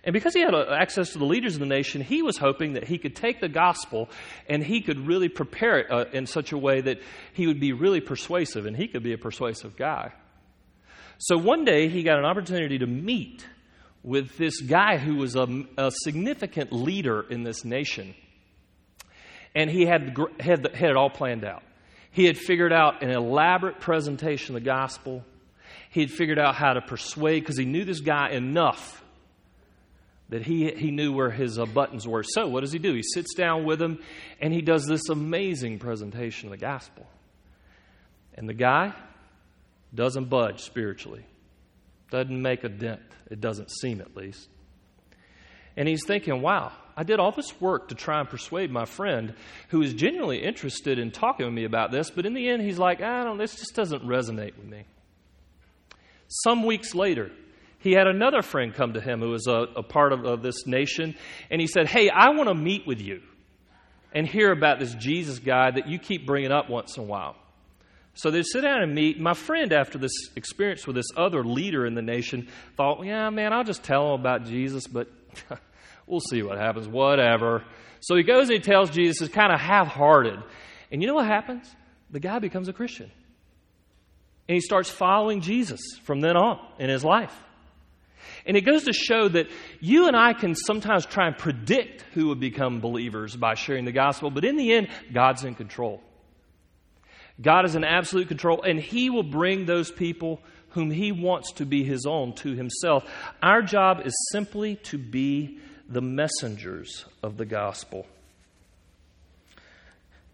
And 0.04 0.12
because 0.12 0.34
he 0.34 0.40
had 0.40 0.54
uh, 0.54 0.66
access 0.72 1.10
to 1.10 1.18
the 1.18 1.24
leaders 1.24 1.54
of 1.54 1.60
the 1.60 1.66
nation, 1.66 2.00
he 2.00 2.22
was 2.22 2.36
hoping 2.36 2.72
that 2.72 2.84
he 2.84 2.98
could 2.98 3.14
take 3.14 3.40
the 3.40 3.48
gospel 3.48 4.08
and 4.48 4.62
he 4.62 4.80
could 4.80 5.06
really 5.06 5.28
prepare 5.28 5.78
it 5.78 5.90
uh, 5.90 6.06
in 6.12 6.26
such 6.26 6.52
a 6.52 6.58
way 6.58 6.80
that 6.80 6.98
he 7.32 7.46
would 7.46 7.60
be 7.60 7.72
really 7.72 8.00
persuasive, 8.00 8.66
and 8.66 8.76
he 8.76 8.88
could 8.88 9.02
be 9.02 9.12
a 9.12 9.18
persuasive 9.18 9.76
guy. 9.76 10.12
So 11.18 11.38
one 11.38 11.64
day 11.64 11.88
he 11.88 12.02
got 12.02 12.18
an 12.18 12.24
opportunity 12.24 12.78
to 12.78 12.86
meet 12.86 13.46
with 14.02 14.36
this 14.36 14.60
guy 14.60 14.96
who 14.96 15.16
was 15.16 15.36
a, 15.36 15.46
a 15.78 15.92
significant 16.02 16.72
leader 16.72 17.22
in 17.22 17.44
this 17.44 17.64
nation. 17.64 18.14
And 19.54 19.70
he 19.70 19.86
had, 19.86 20.16
had, 20.40 20.74
had 20.74 20.90
it 20.90 20.96
all 20.96 21.10
planned 21.10 21.44
out. 21.44 21.62
He 22.10 22.24
had 22.24 22.36
figured 22.36 22.72
out 22.72 23.02
an 23.02 23.10
elaborate 23.10 23.80
presentation 23.80 24.56
of 24.56 24.62
the 24.62 24.66
gospel. 24.66 25.24
He 25.90 26.00
had 26.00 26.10
figured 26.10 26.38
out 26.38 26.56
how 26.56 26.72
to 26.72 26.80
persuade 26.80 27.40
because 27.40 27.56
he 27.56 27.64
knew 27.64 27.84
this 27.84 28.00
guy 28.00 28.30
enough 28.30 29.01
that 30.32 30.42
he, 30.42 30.70
he 30.70 30.90
knew 30.90 31.12
where 31.12 31.30
his 31.30 31.58
uh, 31.58 31.66
buttons 31.66 32.08
were. 32.08 32.22
So, 32.22 32.48
what 32.48 32.60
does 32.60 32.72
he 32.72 32.78
do? 32.78 32.94
He 32.94 33.02
sits 33.02 33.34
down 33.34 33.64
with 33.64 33.80
him 33.80 33.98
and 34.40 34.52
he 34.52 34.62
does 34.62 34.86
this 34.86 35.10
amazing 35.10 35.78
presentation 35.78 36.48
of 36.48 36.52
the 36.52 36.56
gospel. 36.56 37.06
And 38.34 38.48
the 38.48 38.54
guy 38.54 38.94
doesn't 39.94 40.30
budge 40.30 40.60
spiritually, 40.62 41.26
doesn't 42.10 42.40
make 42.40 42.64
a 42.64 42.70
dent. 42.70 43.02
It 43.30 43.42
doesn't 43.42 43.70
seem, 43.70 44.00
at 44.00 44.16
least. 44.16 44.48
And 45.76 45.86
he's 45.86 46.04
thinking, 46.06 46.40
wow, 46.40 46.72
I 46.96 47.02
did 47.02 47.20
all 47.20 47.32
this 47.32 47.60
work 47.60 47.88
to 47.88 47.94
try 47.94 48.20
and 48.20 48.28
persuade 48.28 48.70
my 48.70 48.86
friend 48.86 49.34
who 49.68 49.82
is 49.82 49.92
genuinely 49.92 50.42
interested 50.42 50.98
in 50.98 51.10
talking 51.10 51.44
with 51.44 51.54
me 51.54 51.64
about 51.64 51.90
this, 51.90 52.08
but 52.10 52.24
in 52.24 52.32
the 52.32 52.48
end, 52.48 52.62
he's 52.62 52.78
like, 52.78 53.02
I 53.02 53.22
don't, 53.24 53.36
this 53.36 53.56
just 53.56 53.74
doesn't 53.74 54.02
resonate 54.02 54.56
with 54.56 54.66
me. 54.66 54.84
Some 56.28 56.64
weeks 56.64 56.94
later, 56.94 57.30
he 57.82 57.92
had 57.92 58.06
another 58.06 58.42
friend 58.42 58.72
come 58.72 58.94
to 58.94 59.00
him 59.00 59.20
who 59.20 59.30
was 59.30 59.46
a, 59.46 59.66
a 59.76 59.82
part 59.82 60.12
of, 60.12 60.24
of 60.24 60.42
this 60.42 60.66
nation, 60.66 61.16
and 61.50 61.60
he 61.60 61.66
said, 61.66 61.88
Hey, 61.88 62.08
I 62.08 62.30
want 62.30 62.48
to 62.48 62.54
meet 62.54 62.86
with 62.86 63.00
you 63.00 63.22
and 64.12 64.26
hear 64.26 64.52
about 64.52 64.78
this 64.78 64.94
Jesus 64.94 65.38
guy 65.38 65.70
that 65.70 65.88
you 65.88 65.98
keep 65.98 66.26
bringing 66.26 66.52
up 66.52 66.70
once 66.70 66.96
in 66.96 67.02
a 67.02 67.06
while. 67.06 67.36
So 68.14 68.30
they 68.30 68.42
sit 68.42 68.60
down 68.60 68.82
and 68.82 68.94
meet. 68.94 69.18
My 69.18 69.34
friend, 69.34 69.72
after 69.72 69.98
this 69.98 70.12
experience 70.36 70.86
with 70.86 70.96
this 70.96 71.06
other 71.16 71.42
leader 71.42 71.86
in 71.86 71.94
the 71.94 72.02
nation, 72.02 72.48
thought, 72.76 73.04
yeah, 73.04 73.30
man, 73.30 73.52
I'll 73.52 73.64
just 73.64 73.82
tell 73.82 74.14
him 74.14 74.20
about 74.20 74.44
Jesus, 74.44 74.86
but 74.86 75.08
we'll 76.06 76.20
see 76.20 76.42
what 76.42 76.58
happens, 76.58 76.86
whatever. 76.86 77.64
So 78.00 78.14
he 78.16 78.22
goes 78.22 78.48
and 78.48 78.58
he 78.58 78.60
tells 78.60 78.90
Jesus, 78.90 79.22
it's 79.22 79.34
kind 79.34 79.52
of 79.52 79.58
half 79.58 79.88
hearted. 79.88 80.38
And 80.90 81.00
you 81.00 81.08
know 81.08 81.14
what 81.14 81.26
happens? 81.26 81.68
The 82.10 82.20
guy 82.20 82.38
becomes 82.38 82.68
a 82.68 82.72
Christian. 82.72 83.10
And 84.46 84.54
he 84.54 84.60
starts 84.60 84.90
following 84.90 85.40
Jesus 85.40 85.80
from 86.04 86.20
then 86.20 86.36
on 86.36 86.60
in 86.78 86.90
his 86.90 87.02
life. 87.02 87.34
And 88.46 88.56
it 88.56 88.62
goes 88.62 88.84
to 88.84 88.92
show 88.92 89.28
that 89.28 89.48
you 89.80 90.08
and 90.08 90.16
I 90.16 90.32
can 90.32 90.54
sometimes 90.54 91.06
try 91.06 91.26
and 91.26 91.36
predict 91.36 92.02
who 92.14 92.28
would 92.28 92.40
become 92.40 92.80
believers 92.80 93.36
by 93.36 93.54
sharing 93.54 93.84
the 93.84 93.92
gospel, 93.92 94.30
but 94.30 94.44
in 94.44 94.56
the 94.56 94.72
end, 94.72 94.88
God's 95.12 95.44
in 95.44 95.54
control. 95.54 96.02
God 97.40 97.64
is 97.64 97.74
in 97.74 97.84
absolute 97.84 98.28
control, 98.28 98.62
and 98.62 98.78
He 98.78 99.10
will 99.10 99.22
bring 99.22 99.64
those 99.64 99.90
people 99.90 100.40
whom 100.70 100.90
He 100.90 101.12
wants 101.12 101.52
to 101.54 101.66
be 101.66 101.84
His 101.84 102.06
own 102.06 102.34
to 102.36 102.54
Himself. 102.54 103.04
Our 103.42 103.62
job 103.62 104.02
is 104.04 104.14
simply 104.32 104.76
to 104.84 104.98
be 104.98 105.58
the 105.88 106.02
messengers 106.02 107.04
of 107.22 107.36
the 107.36 107.44
gospel. 107.44 108.06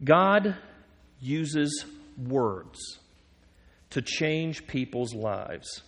God 0.02 0.56
uses 1.20 1.84
words 2.16 2.78
to 3.90 4.02
change 4.02 4.66
people's 4.66 5.14
lives. 5.14 5.82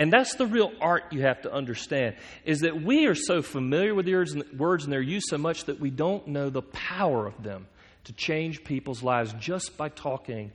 And 0.00 0.10
that's 0.10 0.34
the 0.36 0.46
real 0.46 0.72
art 0.80 1.12
you 1.12 1.20
have 1.20 1.42
to 1.42 1.52
understand 1.52 2.16
is 2.46 2.60
that 2.60 2.82
we 2.82 3.04
are 3.06 3.14
so 3.14 3.42
familiar 3.42 3.94
with 3.94 4.06
the 4.06 4.46
words 4.56 4.84
and 4.84 4.92
their 4.92 5.02
use 5.02 5.24
so 5.28 5.36
much 5.36 5.66
that 5.66 5.78
we 5.78 5.90
don't 5.90 6.26
know 6.26 6.48
the 6.48 6.62
power 6.62 7.26
of 7.26 7.42
them 7.42 7.66
to 8.04 8.14
change 8.14 8.64
people's 8.64 9.02
lives 9.02 9.34
just 9.38 9.76
by 9.76 9.90
talking 9.90 10.52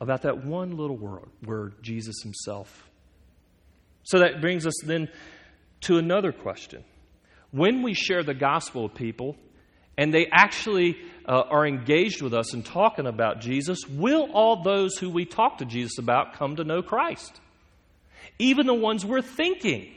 about 0.00 0.22
that 0.22 0.44
one 0.44 0.76
little 0.76 0.96
word, 0.96 1.28
word 1.44 1.74
Jesus 1.82 2.22
Himself. 2.22 2.88
So 4.04 4.20
that 4.20 4.40
brings 4.40 4.64
us 4.64 4.74
then 4.84 5.08
to 5.82 5.98
another 5.98 6.30
question. 6.30 6.84
When 7.50 7.82
we 7.82 7.94
share 7.94 8.22
the 8.22 8.32
gospel 8.32 8.84
with 8.84 8.94
people 8.94 9.34
and 9.98 10.14
they 10.14 10.28
actually 10.30 10.96
uh, 11.26 11.42
are 11.50 11.66
engaged 11.66 12.22
with 12.22 12.32
us 12.32 12.54
and 12.54 12.64
talking 12.64 13.08
about 13.08 13.40
Jesus, 13.40 13.80
will 13.88 14.30
all 14.32 14.62
those 14.62 14.96
who 14.98 15.10
we 15.10 15.24
talk 15.24 15.58
to 15.58 15.64
Jesus 15.64 15.98
about 15.98 16.34
come 16.34 16.54
to 16.56 16.64
know 16.64 16.80
Christ? 16.80 17.40
Even 18.38 18.66
the 18.66 18.74
ones 18.74 19.04
we're 19.04 19.22
thinking 19.22 19.90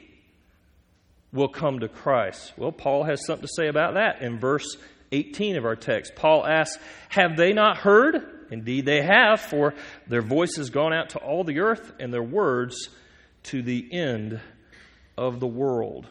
will 1.31 1.47
come 1.47 1.79
to 1.79 1.87
Christ. 1.87 2.53
Well, 2.57 2.71
Paul 2.71 3.03
has 3.03 3.25
something 3.25 3.47
to 3.47 3.53
say 3.53 3.67
about 3.67 3.95
that 3.95 4.21
in 4.21 4.39
verse 4.39 4.77
18 5.11 5.57
of 5.57 5.65
our 5.65 5.75
text. 5.75 6.15
Paul 6.15 6.45
asks, 6.45 6.81
Have 7.09 7.37
they 7.37 7.53
not 7.53 7.77
heard? 7.77 8.47
Indeed, 8.49 8.85
they 8.85 9.01
have, 9.01 9.41
for 9.41 9.73
their 10.07 10.21
voice 10.21 10.55
has 10.55 10.69
gone 10.69 10.93
out 10.93 11.09
to 11.11 11.19
all 11.19 11.43
the 11.43 11.59
earth, 11.59 11.91
and 11.99 12.13
their 12.13 12.23
words 12.23 12.89
to 13.43 13.61
the 13.61 13.87
end 13.91 14.39
of 15.17 15.39
the 15.39 15.47
world. 15.47 16.07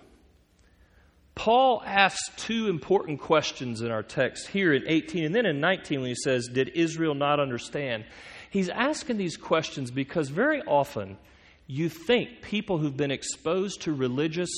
Paul 1.34 1.82
asks 1.84 2.30
two 2.36 2.68
important 2.68 3.20
questions 3.20 3.82
in 3.82 3.90
our 3.90 4.02
text 4.02 4.48
here 4.48 4.72
in 4.72 4.84
18 4.86 5.26
and 5.26 5.34
then 5.34 5.44
in 5.44 5.60
19 5.60 6.00
when 6.00 6.08
he 6.08 6.14
says, 6.14 6.48
Did 6.48 6.70
Israel 6.74 7.14
not 7.14 7.40
understand? 7.40 8.04
He's 8.50 8.70
asking 8.70 9.18
these 9.18 9.36
questions 9.36 9.90
because 9.90 10.30
very 10.30 10.62
often 10.62 11.18
you 11.66 11.88
think 11.88 12.42
people 12.42 12.78
who've 12.78 12.96
been 12.96 13.10
exposed 13.10 13.82
to 13.82 13.92
religious 13.92 14.50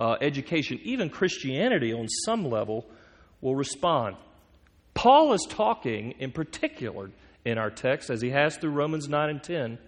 uh, 0.00 0.16
education, 0.20 0.80
even 0.84 1.10
Christianity 1.10 1.92
on 1.92 2.08
some 2.08 2.44
level, 2.44 2.86
will 3.40 3.56
respond. 3.56 4.16
Paul 4.94 5.32
is 5.32 5.46
talking 5.48 6.14
in 6.18 6.30
particular 6.30 7.10
in 7.44 7.58
our 7.58 7.70
text, 7.70 8.10
as 8.10 8.20
he 8.20 8.30
has 8.30 8.56
through 8.56 8.70
Romans 8.70 9.08
9 9.08 9.30
and 9.30 9.42
10, 9.42 9.78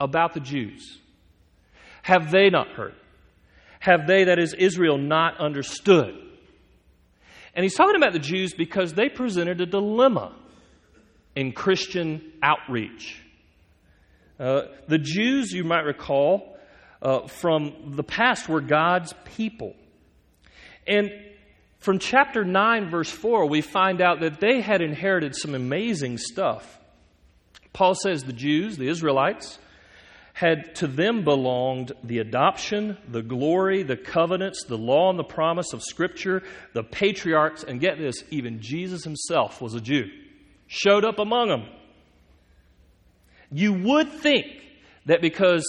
about 0.00 0.34
the 0.34 0.40
Jews. 0.40 0.98
Have 2.02 2.30
they 2.30 2.50
not 2.50 2.68
heard? 2.68 2.94
Have 3.80 4.06
they, 4.06 4.24
that 4.24 4.38
is 4.38 4.54
Israel, 4.54 4.98
not 4.98 5.38
understood? 5.38 6.14
And 7.54 7.62
he's 7.62 7.74
talking 7.74 7.96
about 7.96 8.12
the 8.12 8.18
Jews 8.18 8.52
because 8.52 8.92
they 8.92 9.08
presented 9.08 9.60
a 9.60 9.66
dilemma 9.66 10.34
in 11.36 11.52
Christian 11.52 12.32
outreach. 12.42 13.23
Uh, 14.38 14.62
the 14.88 14.98
Jews, 14.98 15.52
you 15.52 15.64
might 15.64 15.84
recall, 15.84 16.58
uh, 17.00 17.26
from 17.28 17.94
the 17.96 18.02
past 18.02 18.48
were 18.48 18.60
God's 18.60 19.14
people. 19.36 19.74
And 20.86 21.12
from 21.78 21.98
chapter 21.98 22.44
9, 22.44 22.90
verse 22.90 23.10
4, 23.10 23.46
we 23.46 23.60
find 23.60 24.00
out 24.00 24.20
that 24.20 24.40
they 24.40 24.60
had 24.60 24.80
inherited 24.80 25.36
some 25.36 25.54
amazing 25.54 26.18
stuff. 26.18 26.80
Paul 27.72 27.94
says 27.94 28.24
the 28.24 28.32
Jews, 28.32 28.76
the 28.76 28.88
Israelites, 28.88 29.58
had 30.32 30.74
to 30.76 30.88
them 30.88 31.22
belonged 31.22 31.92
the 32.02 32.18
adoption, 32.18 32.96
the 33.08 33.22
glory, 33.22 33.84
the 33.84 33.96
covenants, 33.96 34.64
the 34.64 34.78
law 34.78 35.10
and 35.10 35.18
the 35.18 35.24
promise 35.24 35.72
of 35.72 35.82
Scripture, 35.82 36.42
the 36.72 36.82
patriarchs, 36.82 37.62
and 37.62 37.80
get 37.80 37.98
this, 37.98 38.24
even 38.30 38.60
Jesus 38.60 39.04
himself 39.04 39.60
was 39.60 39.74
a 39.74 39.80
Jew, 39.80 40.10
showed 40.66 41.04
up 41.04 41.20
among 41.20 41.48
them. 41.48 41.66
You 43.50 43.72
would 43.72 44.10
think 44.12 44.46
that 45.06 45.20
because 45.20 45.64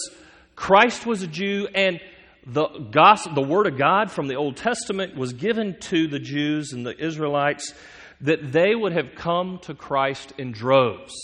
Christ 0.54 1.06
was 1.06 1.22
a 1.22 1.26
Jew 1.26 1.68
and 1.74 2.00
the, 2.46 2.66
gospel, 2.90 3.34
the 3.34 3.42
Word 3.42 3.66
of 3.66 3.76
God 3.76 4.10
from 4.10 4.28
the 4.28 4.36
Old 4.36 4.56
Testament 4.56 5.16
was 5.16 5.32
given 5.32 5.78
to 5.80 6.06
the 6.06 6.18
Jews 6.18 6.72
and 6.72 6.86
the 6.86 6.96
Israelites 6.96 7.74
that 8.20 8.52
they 8.52 8.74
would 8.74 8.92
have 8.92 9.14
come 9.14 9.58
to 9.62 9.74
Christ 9.74 10.32
in 10.38 10.52
droves. 10.52 11.14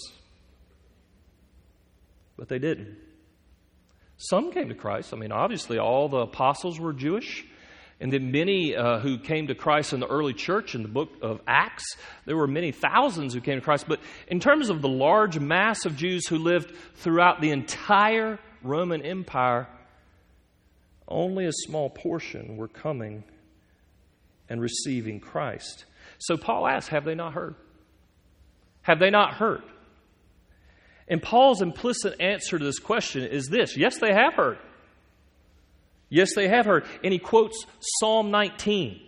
But 2.36 2.48
they 2.48 2.58
didn't. 2.58 2.98
Some 4.16 4.52
came 4.52 4.68
to 4.68 4.74
Christ. 4.74 5.14
I 5.14 5.16
mean, 5.16 5.32
obviously, 5.32 5.78
all 5.78 6.08
the 6.08 6.18
apostles 6.18 6.78
were 6.78 6.92
Jewish. 6.92 7.44
And 8.02 8.12
then 8.12 8.32
many 8.32 8.74
uh, 8.74 8.98
who 8.98 9.16
came 9.16 9.46
to 9.46 9.54
Christ 9.54 9.92
in 9.92 10.00
the 10.00 10.08
early 10.08 10.34
church 10.34 10.74
in 10.74 10.82
the 10.82 10.88
book 10.88 11.10
of 11.22 11.40
Acts, 11.46 11.96
there 12.24 12.36
were 12.36 12.48
many 12.48 12.72
thousands 12.72 13.32
who 13.32 13.40
came 13.40 13.60
to 13.60 13.64
Christ. 13.64 13.86
But 13.86 14.00
in 14.26 14.40
terms 14.40 14.70
of 14.70 14.82
the 14.82 14.88
large 14.88 15.38
mass 15.38 15.86
of 15.86 15.96
Jews 15.96 16.26
who 16.26 16.38
lived 16.38 16.74
throughout 16.96 17.40
the 17.40 17.50
entire 17.50 18.40
Roman 18.60 19.02
Empire, 19.02 19.68
only 21.06 21.46
a 21.46 21.52
small 21.52 21.90
portion 21.90 22.56
were 22.56 22.66
coming 22.66 23.22
and 24.48 24.60
receiving 24.60 25.20
Christ. 25.20 25.84
So 26.18 26.36
Paul 26.36 26.66
asks, 26.66 26.88
Have 26.88 27.04
they 27.04 27.14
not 27.14 27.34
heard? 27.34 27.54
Have 28.82 28.98
they 28.98 29.10
not 29.10 29.34
heard? 29.34 29.62
And 31.06 31.22
Paul's 31.22 31.62
implicit 31.62 32.20
answer 32.20 32.58
to 32.58 32.64
this 32.64 32.80
question 32.80 33.22
is 33.22 33.46
this 33.46 33.76
yes, 33.76 33.98
they 33.98 34.12
have 34.12 34.34
heard. 34.34 34.58
Yes, 36.12 36.34
they 36.34 36.46
have 36.46 36.66
heard. 36.66 36.84
And 37.02 37.10
he 37.10 37.18
quotes 37.18 37.64
Psalm 37.80 38.30
19. 38.30 39.00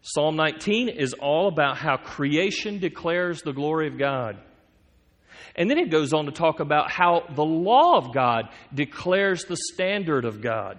Psalm 0.00 0.36
19 0.36 0.88
is 0.88 1.12
all 1.12 1.48
about 1.48 1.76
how 1.76 1.98
creation 1.98 2.78
declares 2.78 3.42
the 3.42 3.52
glory 3.52 3.88
of 3.88 3.98
God. 3.98 4.38
And 5.54 5.70
then 5.70 5.76
it 5.76 5.90
goes 5.90 6.14
on 6.14 6.24
to 6.24 6.32
talk 6.32 6.60
about 6.60 6.90
how 6.90 7.24
the 7.34 7.44
law 7.44 7.98
of 7.98 8.14
God 8.14 8.48
declares 8.72 9.44
the 9.44 9.58
standard 9.74 10.24
of 10.24 10.40
God. 10.40 10.78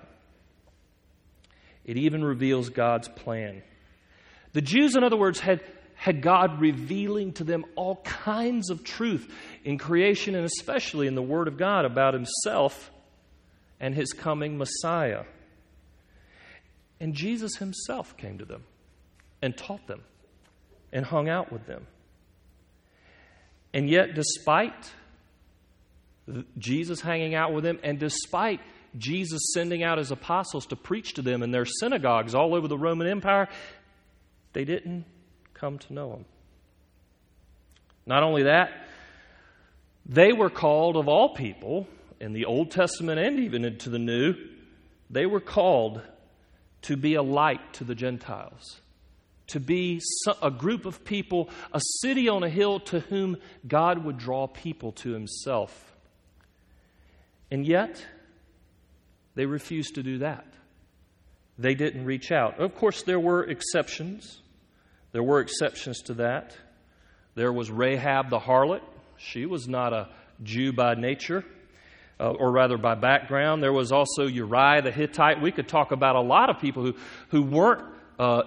It 1.85 1.97
even 1.97 2.23
reveals 2.23 2.69
God's 2.69 3.07
plan. 3.07 3.61
The 4.53 4.61
Jews, 4.61 4.95
in 4.95 5.03
other 5.03 5.15
words, 5.15 5.39
had, 5.39 5.61
had 5.93 6.23
God 6.23 6.59
revealing 6.59 7.33
to 7.33 7.43
them 7.43 7.65
all 7.75 7.97
kinds 7.97 8.71
of 8.71 8.83
truth 8.83 9.31
in 9.63 9.77
creation 9.77 10.33
and 10.33 10.45
especially 10.45 11.05
in 11.05 11.13
the 11.13 11.21
Word 11.21 11.47
of 11.47 11.57
God 11.57 11.85
about 11.85 12.15
Himself 12.15 12.89
and 13.79 13.95
His 13.95 14.13
coming 14.13 14.57
Messiah. 14.57 15.23
And 16.99 17.13
Jesus 17.13 17.55
himself 17.57 18.15
came 18.17 18.37
to 18.37 18.45
them 18.45 18.63
and 19.41 19.55
taught 19.55 19.85
them 19.87 20.01
and 20.91 21.05
hung 21.05 21.27
out 21.29 21.51
with 21.51 21.65
them. 21.65 21.87
And 23.73 23.89
yet, 23.89 24.15
despite 24.15 24.93
Jesus 26.57 27.01
hanging 27.01 27.35
out 27.35 27.53
with 27.53 27.63
them, 27.63 27.79
and 27.83 27.99
despite 27.99 28.61
Jesus 28.97 29.41
sending 29.53 29.83
out 29.83 29.97
his 29.97 30.11
apostles 30.11 30.65
to 30.67 30.77
preach 30.77 31.15
to 31.15 31.21
them 31.21 31.43
in 31.43 31.51
their 31.51 31.65
synagogues 31.65 32.33
all 32.33 32.55
over 32.55 32.69
the 32.69 32.77
Roman 32.77 33.07
Empire, 33.07 33.49
they 34.53 34.63
didn't 34.63 35.03
come 35.53 35.77
to 35.79 35.93
know 35.93 36.13
him. 36.13 36.25
Not 38.05 38.23
only 38.23 38.43
that, 38.43 38.69
they 40.05 40.31
were 40.31 40.49
called 40.49 40.95
of 40.95 41.09
all 41.09 41.33
people 41.35 41.87
in 42.25 42.33
the 42.33 42.45
Old 42.45 42.71
Testament 42.71 43.19
and 43.19 43.39
even 43.39 43.63
into 43.63 43.91
the 43.91 43.99
New, 43.99 44.33
they 45.11 45.27
were 45.27 45.39
called 45.39 46.01
to 46.81 46.97
be 46.97 47.13
a 47.13 47.21
light 47.21 47.73
to 47.73 47.83
the 47.83 47.93
Gentiles, 47.93 48.81
to 49.47 49.59
be 49.59 50.01
a 50.41 50.49
group 50.49 50.87
of 50.87 51.05
people, 51.05 51.51
a 51.71 51.79
city 52.01 52.27
on 52.27 52.41
a 52.41 52.49
hill 52.49 52.79
to 52.79 52.99
whom 52.99 53.37
God 53.67 54.03
would 54.03 54.17
draw 54.17 54.47
people 54.47 54.91
to 54.93 55.11
himself. 55.11 55.95
And 57.51 57.63
yet, 57.63 58.03
they 59.35 59.45
refused 59.45 59.93
to 59.93 60.01
do 60.01 60.17
that. 60.17 60.47
They 61.59 61.75
didn't 61.75 62.05
reach 62.05 62.31
out. 62.31 62.59
Of 62.59 62.73
course, 62.73 63.03
there 63.03 63.19
were 63.19 63.43
exceptions. 63.43 64.41
There 65.11 65.23
were 65.23 65.41
exceptions 65.41 66.01
to 66.03 66.15
that. 66.15 66.57
There 67.35 67.53
was 67.53 67.69
Rahab 67.69 68.31
the 68.31 68.39
harlot. 68.39 68.81
She 69.15 69.45
was 69.45 69.67
not 69.67 69.93
a 69.93 70.09
Jew 70.41 70.73
by 70.73 70.95
nature 70.95 71.45
uh, 72.19 72.31
or 72.31 72.51
rather 72.51 72.77
by 72.77 72.95
background. 72.95 73.61
There 73.61 73.73
was 73.73 73.91
also 73.91 74.27
Uriah 74.27 74.81
the 74.81 74.91
Hittite. 74.91 75.41
We 75.41 75.51
could 75.51 75.67
talk 75.67 75.91
about 75.91 76.15
a 76.15 76.21
lot 76.21 76.49
of 76.49 76.59
people 76.59 76.83
who, 76.83 76.95
who 77.29 77.43
weren't 77.43 77.83
uh, 78.19 78.43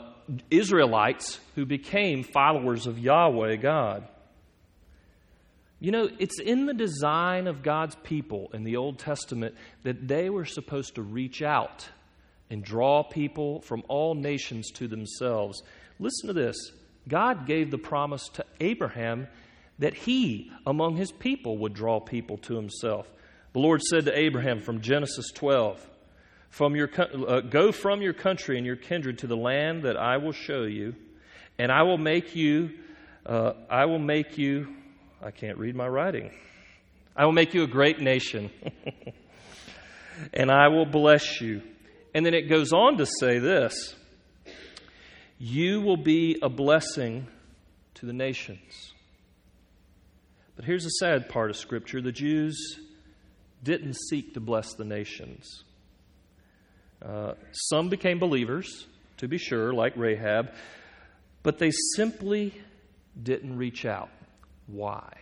Israelites 0.51 1.41
who 1.55 1.67
became 1.67 2.23
followers 2.23 2.87
of 2.87 2.99
Yahweh 2.99 3.57
God. 3.57 4.07
You 5.81 5.93
know, 5.93 6.09
it's 6.19 6.41
in 6.41 6.67
the 6.67 6.75
design 6.75 7.47
of 7.47 7.63
God's 7.63 7.95
people 8.03 8.51
in 8.53 8.65
the 8.65 8.77
Old 8.77 8.99
Testament 8.99 9.55
that 9.85 10.09
they 10.09 10.29
were 10.29 10.45
supposed 10.45 10.97
to 10.97 11.03
reach 11.03 11.41
out 11.41 11.89
and 12.51 12.65
draw 12.65 13.03
people 13.05 13.61
from 13.61 13.85
all 13.89 14.15
nations 14.15 14.71
to 14.73 14.89
themselves. 14.89 15.63
Listen 16.01 16.29
to 16.29 16.33
this 16.33 16.57
God 17.07 17.47
gave 17.47 17.71
the 17.71 17.79
promise 17.79 18.29
to 18.35 18.45
Abraham 18.61 19.29
that 19.79 19.95
he, 19.95 20.51
among 20.67 20.97
his 20.97 21.13
people, 21.13 21.59
would 21.59 21.75
draw 21.75 22.01
people 22.01 22.39
to 22.39 22.57
himself. 22.57 23.09
The 23.59 23.63
Lord 23.63 23.83
said 23.83 24.05
to 24.05 24.17
Abraham 24.17 24.61
from 24.61 24.83
Genesis 24.83 25.33
12, 25.35 25.85
from 26.49 26.77
your, 26.77 26.89
uh, 26.97 27.41
Go 27.41 27.73
from 27.73 28.01
your 28.03 28.13
country 28.13 28.57
and 28.57 28.65
your 28.65 28.77
kindred 28.77 29.19
to 29.19 29.27
the 29.27 29.37
land 29.37 29.83
that 29.83 29.97
I 29.97 30.19
will 30.19 30.31
show 30.31 30.63
you, 30.63 30.95
and 31.59 31.73
I 31.73 31.83
will 31.83 31.99
make 31.99 32.37
you, 32.37 32.71
uh, 33.27 33.55
I 33.69 33.87
will 33.87 33.99
make 33.99 34.39
you, 34.39 34.77
I 35.21 35.33
can't 35.33 35.59
read 35.59 35.75
my 35.75 35.89
writing. 35.89 36.31
I 37.17 37.25
will 37.25 37.33
make 37.33 37.53
you 37.53 37.65
a 37.65 37.67
great 37.67 37.99
nation, 37.99 38.53
and 40.33 40.53
I 40.53 40.69
will 40.69 40.87
bless 40.87 41.41
you. 41.41 41.61
And 42.15 42.25
then 42.25 42.35
it 42.35 42.43
goes 42.43 42.73
on 42.73 42.99
to 42.99 43.07
say 43.07 43.41
this 43.41 43.97
You 45.37 45.81
will 45.81 45.97
be 45.97 46.39
a 46.41 46.49
blessing 46.49 47.27
to 47.95 48.07
the 48.07 48.13
nations. 48.13 48.93
But 50.55 50.65
here's 50.65 50.85
the 50.85 50.91
sad 50.91 51.29
part 51.29 51.51
of 51.51 51.57
Scripture 51.57 52.01
the 52.01 52.13
Jews 52.13 52.85
didn't 53.63 53.95
seek 53.95 54.35
to 54.35 54.41
bless 54.41 54.75
the 54.75 54.85
nations. 54.85 55.65
Uh, 57.03 57.35
some 57.53 57.89
became 57.89 58.19
believers, 58.19 58.87
to 59.19 59.29
be 59.29 59.39
sure, 59.39 59.73
like 59.73 59.97
Rahab, 59.97 60.53
but 61.43 61.59
they 61.59 61.71
simply 61.97 62.55
didn't 63.21 63.57
reach 63.57 63.85
out. 63.85 64.11
Why? 64.67 65.13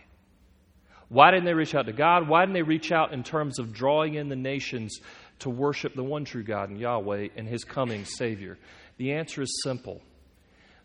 Why 1.09 1.31
didn't 1.31 1.45
they 1.45 1.53
reach 1.53 1.73
out 1.73 1.85
to 1.85 1.93
God? 1.93 2.27
Why 2.27 2.41
didn't 2.41 2.55
they 2.55 2.63
reach 2.63 2.91
out 2.91 3.13
in 3.13 3.23
terms 3.23 3.59
of 3.59 3.73
drawing 3.73 4.15
in 4.15 4.27
the 4.27 4.35
nations 4.35 4.99
to 5.39 5.49
worship 5.49 5.95
the 5.95 6.03
one 6.03 6.25
true 6.25 6.43
God 6.43 6.69
and 6.69 6.79
Yahweh 6.79 7.29
and 7.35 7.47
His 7.47 7.63
coming 7.63 8.05
Savior? 8.05 8.57
The 8.97 9.13
answer 9.13 9.41
is 9.41 9.61
simple 9.63 10.01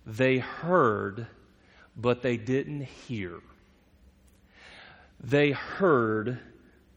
they 0.06 0.38
heard, 0.38 1.26
but 1.96 2.22
they 2.22 2.36
didn't 2.36 2.82
hear. 2.82 3.40
They 5.20 5.52
heard, 5.52 6.38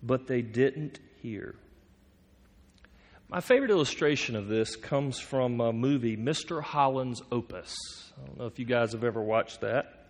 but 0.02 0.28
they 0.28 0.42
didn't 0.42 1.00
hear. 1.22 1.56
My 3.28 3.42
favorite 3.42 3.72
illustration 3.72 4.36
of 4.36 4.48
this 4.48 4.76
comes 4.76 5.20
from 5.20 5.60
a 5.60 5.74
movie, 5.74 6.16
Mr. 6.16 6.62
Holland's 6.62 7.22
Opus. 7.32 7.76
I 8.16 8.26
don't 8.28 8.40
know 8.40 8.46
if 8.46 8.60
you 8.60 8.66
guys 8.66 8.94
have 8.94 9.04
ever 9.04 9.22
watched 9.22 9.62
that. 9.62 10.06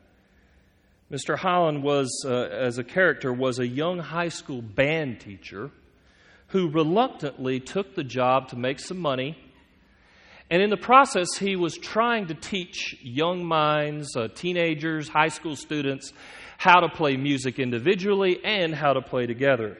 Mr. 1.12 1.38
Holland 1.38 1.84
was, 1.84 2.10
uh, 2.26 2.34
as 2.34 2.78
a 2.78 2.84
character, 2.84 3.32
was 3.32 3.60
a 3.60 3.67
young 3.67 4.00
high 4.00 4.30
school 4.30 4.62
band 4.62 5.21
teacher 5.21 5.71
who 6.48 6.69
reluctantly 6.69 7.60
took 7.60 7.95
the 7.95 8.04
job 8.04 8.50
to 8.50 8.56
make 8.56 8.80
some 8.80 9.00
money. 9.00 9.38
And 10.50 10.62
in 10.62 10.69
the 10.69 10.78
process, 10.78 11.28
he 11.38 11.56
was 11.56 11.78
trying 11.78 12.28
to 12.28 12.34
teach 12.34 12.98
young 13.02 13.45
minds, 13.45 14.15
uh, 14.15 14.28
teenagers, 14.28 15.08
high 15.08 15.30
school 15.30 15.56
students, 15.56 16.12
how 16.58 16.80
to 16.80 16.89
play 16.89 17.18
music 17.18 17.60
individually 17.60 18.44
and 18.44 18.74
how 18.74 18.94
to 18.94 19.02
play 19.02 19.26
together. 19.26 19.78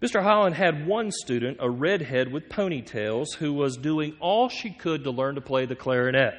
Mr. 0.00 0.20
Holland 0.20 0.56
had 0.56 0.84
one 0.86 1.12
student, 1.12 1.58
a 1.60 1.70
redhead 1.70 2.32
with 2.32 2.48
ponytails, 2.48 3.34
who 3.38 3.52
was 3.52 3.76
doing 3.76 4.16
all 4.18 4.48
she 4.48 4.70
could 4.70 5.04
to 5.04 5.12
learn 5.12 5.36
to 5.36 5.40
play 5.40 5.64
the 5.64 5.76
clarinet. 5.76 6.34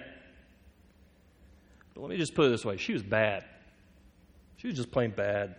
But 1.94 2.02
let 2.02 2.10
me 2.10 2.18
just 2.18 2.36
put 2.36 2.48
it 2.48 2.50
this 2.50 2.66
way 2.66 2.78
she 2.78 2.94
was 2.94 3.04
bad. 3.04 3.46
She 4.58 4.68
was 4.68 4.76
just 4.76 4.92
plain 4.92 5.12
bad. 5.12 5.56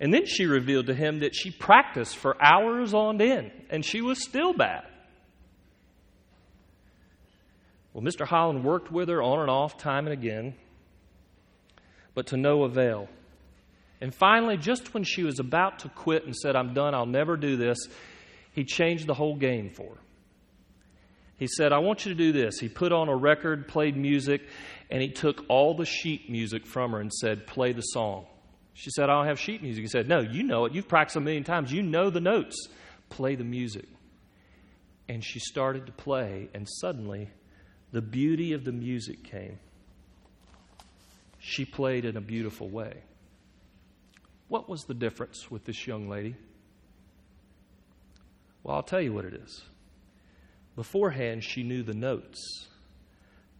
And 0.00 0.14
then 0.14 0.26
she 0.26 0.46
revealed 0.46 0.86
to 0.86 0.94
him 0.94 1.20
that 1.20 1.34
she 1.34 1.50
practiced 1.50 2.16
for 2.16 2.36
hours 2.42 2.94
on 2.94 3.20
end, 3.20 3.50
and 3.68 3.84
she 3.84 4.00
was 4.00 4.22
still 4.22 4.52
bad. 4.52 4.84
Well, 7.92 8.04
Mr. 8.04 8.26
Holland 8.26 8.64
worked 8.64 8.92
with 8.92 9.08
her 9.08 9.20
on 9.20 9.40
and 9.40 9.50
off, 9.50 9.76
time 9.76 10.06
and 10.06 10.12
again, 10.12 10.54
but 12.18 12.26
to 12.26 12.36
no 12.36 12.64
avail. 12.64 13.08
And 14.00 14.12
finally, 14.12 14.56
just 14.56 14.92
when 14.92 15.04
she 15.04 15.22
was 15.22 15.38
about 15.38 15.78
to 15.78 15.88
quit 15.88 16.24
and 16.24 16.34
said, 16.34 16.56
I'm 16.56 16.74
done, 16.74 16.92
I'll 16.92 17.06
never 17.06 17.36
do 17.36 17.56
this, 17.56 17.78
he 18.50 18.64
changed 18.64 19.06
the 19.06 19.14
whole 19.14 19.36
game 19.36 19.70
for 19.70 19.94
her. 19.94 20.00
He 21.36 21.46
said, 21.46 21.72
I 21.72 21.78
want 21.78 22.04
you 22.04 22.12
to 22.12 22.18
do 22.18 22.32
this. 22.32 22.58
He 22.58 22.68
put 22.68 22.90
on 22.90 23.08
a 23.08 23.14
record, 23.14 23.68
played 23.68 23.96
music, 23.96 24.42
and 24.90 25.00
he 25.00 25.10
took 25.10 25.44
all 25.48 25.76
the 25.76 25.84
sheet 25.84 26.28
music 26.28 26.66
from 26.66 26.90
her 26.90 26.98
and 26.98 27.12
said, 27.12 27.46
Play 27.46 27.70
the 27.70 27.82
song. 27.82 28.26
She 28.74 28.90
said, 28.90 29.04
I 29.04 29.14
don't 29.14 29.26
have 29.26 29.38
sheet 29.38 29.62
music. 29.62 29.84
He 29.84 29.88
said, 29.88 30.08
No, 30.08 30.18
you 30.18 30.42
know 30.42 30.64
it. 30.64 30.72
You've 30.72 30.88
practiced 30.88 31.18
a 31.18 31.20
million 31.20 31.44
times. 31.44 31.72
You 31.72 31.84
know 31.84 32.10
the 32.10 32.20
notes. 32.20 32.66
Play 33.10 33.36
the 33.36 33.44
music. 33.44 33.86
And 35.08 35.22
she 35.22 35.38
started 35.38 35.86
to 35.86 35.92
play, 35.92 36.48
and 36.52 36.66
suddenly 36.80 37.30
the 37.92 38.02
beauty 38.02 38.54
of 38.54 38.64
the 38.64 38.72
music 38.72 39.22
came. 39.22 39.60
She 41.48 41.64
played 41.64 42.04
in 42.04 42.18
a 42.18 42.20
beautiful 42.20 42.68
way. 42.68 42.92
What 44.48 44.68
was 44.68 44.82
the 44.82 44.92
difference 44.92 45.50
with 45.50 45.64
this 45.64 45.86
young 45.86 46.06
lady? 46.06 46.34
Well, 48.62 48.76
I'll 48.76 48.82
tell 48.82 49.00
you 49.00 49.14
what 49.14 49.24
it 49.24 49.32
is. 49.32 49.62
Beforehand, 50.76 51.42
she 51.42 51.62
knew 51.62 51.82
the 51.82 51.94
notes. 51.94 52.68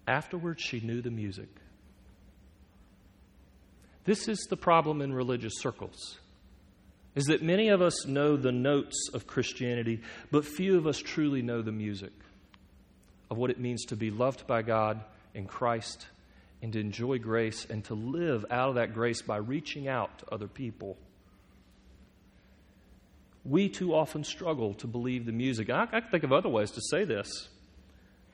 Afterwards, 0.06 0.62
she 0.62 0.80
knew 0.80 1.00
the 1.00 1.10
music. 1.10 1.48
This 4.04 4.28
is 4.28 4.46
the 4.50 4.56
problem 4.58 5.00
in 5.00 5.10
religious 5.14 5.54
circles. 5.58 6.18
Is 7.14 7.24
that 7.24 7.42
many 7.42 7.68
of 7.68 7.80
us 7.80 8.06
know 8.06 8.36
the 8.36 8.52
notes 8.52 9.08
of 9.14 9.26
Christianity, 9.26 10.02
but 10.30 10.44
few 10.44 10.76
of 10.76 10.86
us 10.86 10.98
truly 10.98 11.40
know 11.40 11.62
the 11.62 11.72
music 11.72 12.12
of 13.30 13.38
what 13.38 13.50
it 13.50 13.58
means 13.58 13.86
to 13.86 13.96
be 13.96 14.10
loved 14.10 14.46
by 14.46 14.60
God 14.60 15.02
in 15.32 15.46
Christ 15.46 16.06
and 16.62 16.72
to 16.72 16.80
enjoy 16.80 17.18
grace 17.18 17.66
and 17.68 17.84
to 17.84 17.94
live 17.94 18.44
out 18.50 18.70
of 18.70 18.74
that 18.76 18.94
grace 18.94 19.22
by 19.22 19.36
reaching 19.36 19.88
out 19.88 20.18
to 20.18 20.32
other 20.32 20.48
people. 20.48 20.96
We 23.44 23.68
too 23.68 23.94
often 23.94 24.24
struggle 24.24 24.74
to 24.74 24.86
believe 24.86 25.24
the 25.24 25.32
music. 25.32 25.70
I, 25.70 25.86
can 25.86 26.02
think 26.10 26.24
of 26.24 26.32
other 26.32 26.48
ways 26.48 26.70
to 26.72 26.80
say 26.90 27.04
this. 27.04 27.48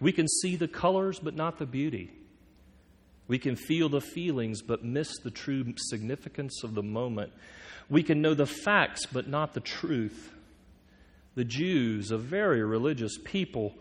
We 0.01 0.13
can 0.13 0.27
see 0.27 0.57
the 0.57 0.69
colors, 0.69 1.21
but 1.21 1.37
not 1.37 1.59
the 1.59 1.67
beauty. 1.67 2.11
We 3.29 3.39
can 3.39 3.57
feel 3.57 3.89
the 3.89 4.01
feelings, 4.01 4.61
but 4.61 4.85
miss 4.85 5.19
the 5.23 5.31
true 5.31 5.75
significance 5.77 6.63
of 6.65 6.75
the 6.75 6.83
moment. 6.83 7.33
We 7.89 8.03
can 8.03 8.21
know 8.21 8.35
the 8.35 8.47
facts, 8.47 9.07
but 9.07 9.29
not 9.29 9.55
the 9.55 9.61
truth. 9.61 10.33
The 11.35 11.45
Jews, 11.45 12.11
a 12.11 12.19
very 12.19 12.63
religious 12.63 13.19
people, 13.23 13.75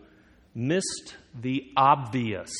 missed 0.54 1.16
the 1.38 1.70
obvious. 1.76 2.52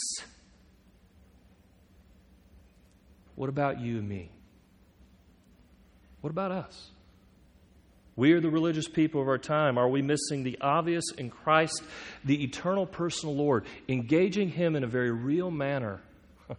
What 3.34 3.48
about 3.48 3.80
you 3.80 3.98
and 3.98 4.08
me? 4.08 4.30
What 6.20 6.30
about 6.30 6.52
us? 6.52 6.90
We 8.16 8.32
are 8.32 8.40
the 8.40 8.50
religious 8.50 8.86
people 8.86 9.20
of 9.20 9.28
our 9.28 9.38
time. 9.38 9.76
Are 9.76 9.88
we 9.88 10.00
missing 10.00 10.44
the 10.44 10.56
obvious 10.60 11.04
in 11.18 11.30
Christ, 11.30 11.82
the 12.24 12.44
eternal 12.44 12.86
personal 12.86 13.34
Lord, 13.34 13.66
engaging 13.88 14.50
Him 14.50 14.76
in 14.76 14.84
a 14.84 14.86
very 14.86 15.10
real 15.10 15.50
manner 15.50 16.00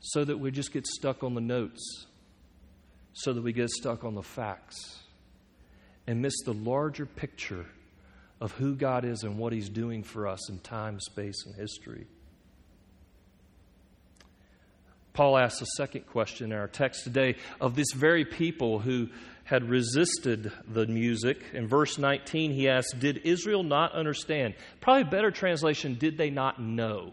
so 0.00 0.24
that 0.24 0.38
we 0.38 0.50
just 0.50 0.72
get 0.72 0.86
stuck 0.86 1.22
on 1.22 1.34
the 1.34 1.40
notes, 1.42 2.06
so 3.12 3.34
that 3.34 3.42
we 3.42 3.52
get 3.52 3.68
stuck 3.68 4.04
on 4.04 4.14
the 4.14 4.22
facts, 4.22 5.02
and 6.06 6.22
miss 6.22 6.34
the 6.44 6.54
larger 6.54 7.04
picture 7.04 7.66
of 8.40 8.52
who 8.52 8.74
God 8.74 9.04
is 9.04 9.22
and 9.22 9.38
what 9.38 9.52
He's 9.52 9.68
doing 9.68 10.02
for 10.02 10.26
us 10.26 10.48
in 10.48 10.60
time, 10.60 10.98
space, 10.98 11.44
and 11.44 11.54
history? 11.54 12.06
Paul 15.14 15.38
asks 15.38 15.62
a 15.62 15.66
second 15.76 16.08
question 16.08 16.50
in 16.50 16.58
our 16.58 16.66
text 16.66 17.04
today 17.04 17.36
of 17.60 17.76
this 17.76 17.92
very 17.92 18.24
people 18.24 18.80
who 18.80 19.08
had 19.44 19.68
resisted 19.70 20.50
the 20.66 20.86
music. 20.86 21.38
In 21.52 21.68
verse 21.68 21.98
19, 21.98 22.50
he 22.50 22.68
asks, 22.68 22.92
Did 22.92 23.18
Israel 23.18 23.62
not 23.62 23.92
understand? 23.92 24.54
Probably 24.80 25.04
better 25.04 25.30
translation, 25.30 25.94
did 25.94 26.18
they 26.18 26.30
not 26.30 26.60
know? 26.60 27.12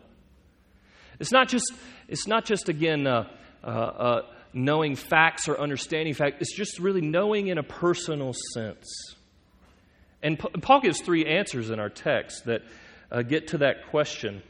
It's 1.20 1.32
not 1.32 1.48
just, 1.48 1.72
it's 2.08 2.26
not 2.26 2.44
just 2.46 2.70
again, 2.70 3.06
uh, 3.06 3.30
uh, 3.64 3.68
uh, 3.68 4.22
knowing 4.52 4.96
facts 4.96 5.48
or 5.48 5.60
understanding 5.60 6.16
facts, 6.16 6.38
it's 6.40 6.56
just 6.56 6.80
really 6.80 7.02
knowing 7.02 7.50
in 7.50 7.60
a 7.60 7.64
personal 7.64 8.34
sense. 8.56 9.16
And 10.24 10.40
Paul 10.40 10.82
gives 10.82 11.02
three 11.02 11.28
answers 11.28 11.70
in 11.70 11.80
our 11.80 11.90
text 11.90 12.46
that 12.46 12.64
uh, 13.12 13.22
get 13.22 13.50
to 13.50 13.60
that 13.60 13.88
question. 13.92 14.42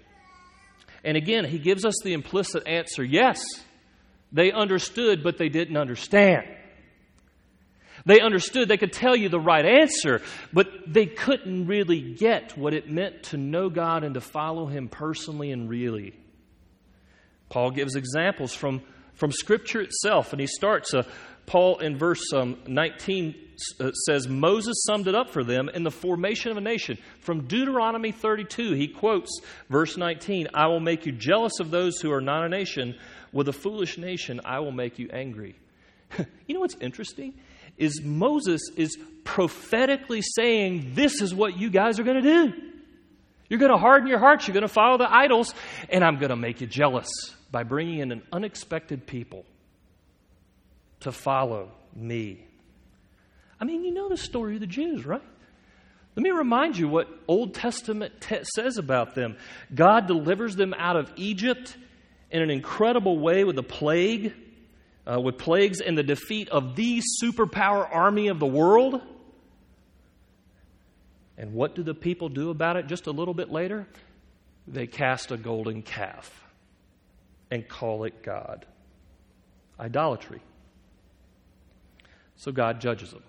And 1.03 1.17
again, 1.17 1.45
he 1.45 1.57
gives 1.57 1.85
us 1.85 1.95
the 2.03 2.13
implicit 2.13 2.67
answer 2.67 3.03
yes, 3.03 3.43
they 4.31 4.51
understood, 4.51 5.23
but 5.23 5.37
they 5.37 5.49
didn't 5.49 5.77
understand. 5.77 6.45
They 8.05 8.19
understood, 8.19 8.67
they 8.67 8.77
could 8.77 8.93
tell 8.93 9.15
you 9.15 9.29
the 9.29 9.39
right 9.39 9.65
answer, 9.65 10.21
but 10.51 10.67
they 10.87 11.05
couldn't 11.05 11.67
really 11.67 12.01
get 12.01 12.57
what 12.57 12.73
it 12.73 12.89
meant 12.89 13.23
to 13.23 13.37
know 13.37 13.69
God 13.69 14.03
and 14.03 14.15
to 14.15 14.21
follow 14.21 14.65
Him 14.65 14.87
personally 14.87 15.51
and 15.51 15.69
really. 15.69 16.15
Paul 17.49 17.71
gives 17.71 17.95
examples 17.95 18.53
from, 18.53 18.81
from 19.13 19.31
Scripture 19.31 19.81
itself, 19.81 20.31
and 20.31 20.39
he 20.39 20.47
starts, 20.47 20.93
uh, 20.93 21.03
Paul 21.51 21.79
in 21.79 21.97
verse 21.97 22.31
um, 22.33 22.57
19 22.65 23.35
uh, 23.81 23.91
says, 23.91 24.25
Moses 24.29 24.85
summed 24.85 25.09
it 25.09 25.15
up 25.15 25.31
for 25.31 25.43
them 25.43 25.67
in 25.67 25.83
the 25.83 25.91
formation 25.91 26.49
of 26.49 26.55
a 26.55 26.61
nation. 26.61 26.97
From 27.19 27.45
Deuteronomy 27.45 28.13
32, 28.13 28.71
he 28.71 28.87
quotes 28.87 29.41
verse 29.69 29.97
19 29.97 30.47
I 30.53 30.67
will 30.67 30.79
make 30.79 31.05
you 31.05 31.11
jealous 31.11 31.59
of 31.59 31.69
those 31.69 31.99
who 31.99 32.09
are 32.13 32.21
not 32.21 32.45
a 32.45 32.49
nation. 32.49 32.95
With 33.33 33.49
a 33.49 33.53
foolish 33.53 33.97
nation, 33.97 34.39
I 34.45 34.59
will 34.59 34.71
make 34.71 34.97
you 34.97 35.09
angry. 35.11 35.57
you 36.47 36.53
know 36.53 36.61
what's 36.61 36.75
interesting? 36.75 37.33
is 37.77 38.01
Moses 38.01 38.61
is 38.77 38.97
prophetically 39.25 40.21
saying, 40.21 40.91
This 40.93 41.21
is 41.21 41.33
what 41.33 41.57
you 41.57 41.69
guys 41.69 41.99
are 41.99 42.03
going 42.03 42.21
to 42.23 42.47
do. 42.47 42.53
You're 43.49 43.59
going 43.59 43.71
to 43.71 43.77
harden 43.77 44.07
your 44.07 44.19
hearts, 44.19 44.47
you're 44.47 44.53
going 44.53 44.61
to 44.61 44.73
follow 44.73 44.97
the 44.97 45.13
idols, 45.13 45.53
and 45.89 46.01
I'm 46.01 46.17
going 46.17 46.29
to 46.29 46.37
make 46.37 46.61
you 46.61 46.67
jealous 46.67 47.09
by 47.51 47.63
bringing 47.63 47.99
in 47.99 48.13
an 48.13 48.21
unexpected 48.31 49.05
people 49.05 49.43
to 51.01 51.11
follow 51.11 51.71
me. 51.95 52.45
I 53.59 53.65
mean, 53.65 53.83
you 53.83 53.93
know 53.93 54.09
the 54.09 54.17
story 54.17 54.55
of 54.55 54.61
the 54.61 54.67
Jews, 54.67 55.05
right? 55.05 55.21
Let 56.15 56.23
me 56.23 56.31
remind 56.31 56.77
you 56.77 56.87
what 56.87 57.07
Old 57.27 57.53
Testament 57.53 58.19
te- 58.19 58.43
says 58.55 58.77
about 58.77 59.15
them. 59.15 59.37
God 59.73 60.07
delivers 60.07 60.55
them 60.55 60.73
out 60.73 60.97
of 60.97 61.11
Egypt 61.15 61.77
in 62.31 62.41
an 62.41 62.49
incredible 62.49 63.19
way 63.19 63.43
with 63.43 63.57
a 63.57 63.63
plague 63.63 64.33
uh, 65.05 65.19
with 65.19 65.37
plagues 65.37 65.81
and 65.81 65.97
the 65.97 66.03
defeat 66.03 66.49
of 66.49 66.75
the 66.75 67.01
superpower 67.21 67.87
army 67.91 68.27
of 68.27 68.39
the 68.39 68.45
world. 68.45 69.01
And 71.37 71.53
what 71.53 71.75
do 71.75 71.83
the 71.83 71.93
people 71.93 72.29
do 72.29 72.49
about 72.49 72.77
it 72.77 72.87
just 72.87 73.07
a 73.07 73.11
little 73.11 73.33
bit 73.33 73.51
later? 73.51 73.87
They 74.67 74.85
cast 74.85 75.31
a 75.31 75.37
golden 75.37 75.81
calf 75.81 76.31
and 77.49 77.67
call 77.67 78.03
it 78.03 78.21
God. 78.21 78.65
Idolatry. 79.79 80.41
So 82.41 82.51
God 82.51 82.79
judges 82.81 83.11
them. 83.11 83.23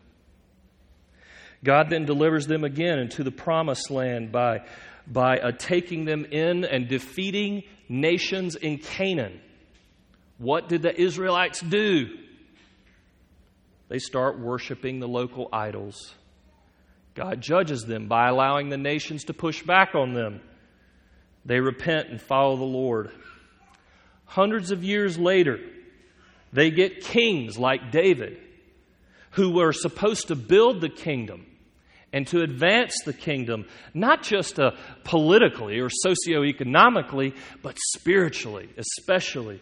God 1.64 1.90
then 1.90 2.04
delivers 2.04 2.46
them 2.46 2.64
again 2.64 2.98
into 2.98 3.22
the 3.22 3.30
promised 3.30 3.90
land 3.90 4.32
by, 4.32 4.66
by 5.06 5.38
uh, 5.38 5.52
taking 5.56 6.04
them 6.04 6.24
in 6.24 6.64
and 6.64 6.88
defeating 6.88 7.62
nations 7.88 8.56
in 8.56 8.78
Canaan 8.78 9.40
what 10.42 10.68
did 10.68 10.82
the 10.82 11.00
Israelites 11.00 11.60
do? 11.60 12.18
They 13.88 14.00
start 14.00 14.40
worshiping 14.40 14.98
the 14.98 15.06
local 15.06 15.48
idols. 15.52 16.14
God 17.14 17.40
judges 17.40 17.84
them 17.84 18.08
by 18.08 18.28
allowing 18.28 18.68
the 18.68 18.76
nations 18.76 19.24
to 19.24 19.34
push 19.34 19.62
back 19.62 19.94
on 19.94 20.14
them. 20.14 20.40
They 21.44 21.60
repent 21.60 22.08
and 22.08 22.20
follow 22.20 22.56
the 22.56 22.64
Lord. 22.64 23.12
Hundreds 24.24 24.72
of 24.72 24.82
years 24.82 25.16
later, 25.16 25.60
they 26.52 26.72
get 26.72 27.02
kings 27.02 27.56
like 27.56 27.92
David 27.92 28.36
who 29.32 29.50
were 29.50 29.72
supposed 29.72 30.28
to 30.28 30.34
build 30.34 30.80
the 30.80 30.88
kingdom 30.88 31.46
and 32.12 32.26
to 32.28 32.42
advance 32.42 32.94
the 33.04 33.12
kingdom, 33.12 33.66
not 33.94 34.22
just 34.22 34.60
uh, 34.60 34.72
politically 35.04 35.80
or 35.80 35.88
socioeconomically, 35.88 37.34
but 37.62 37.76
spiritually, 37.94 38.68
especially. 38.76 39.60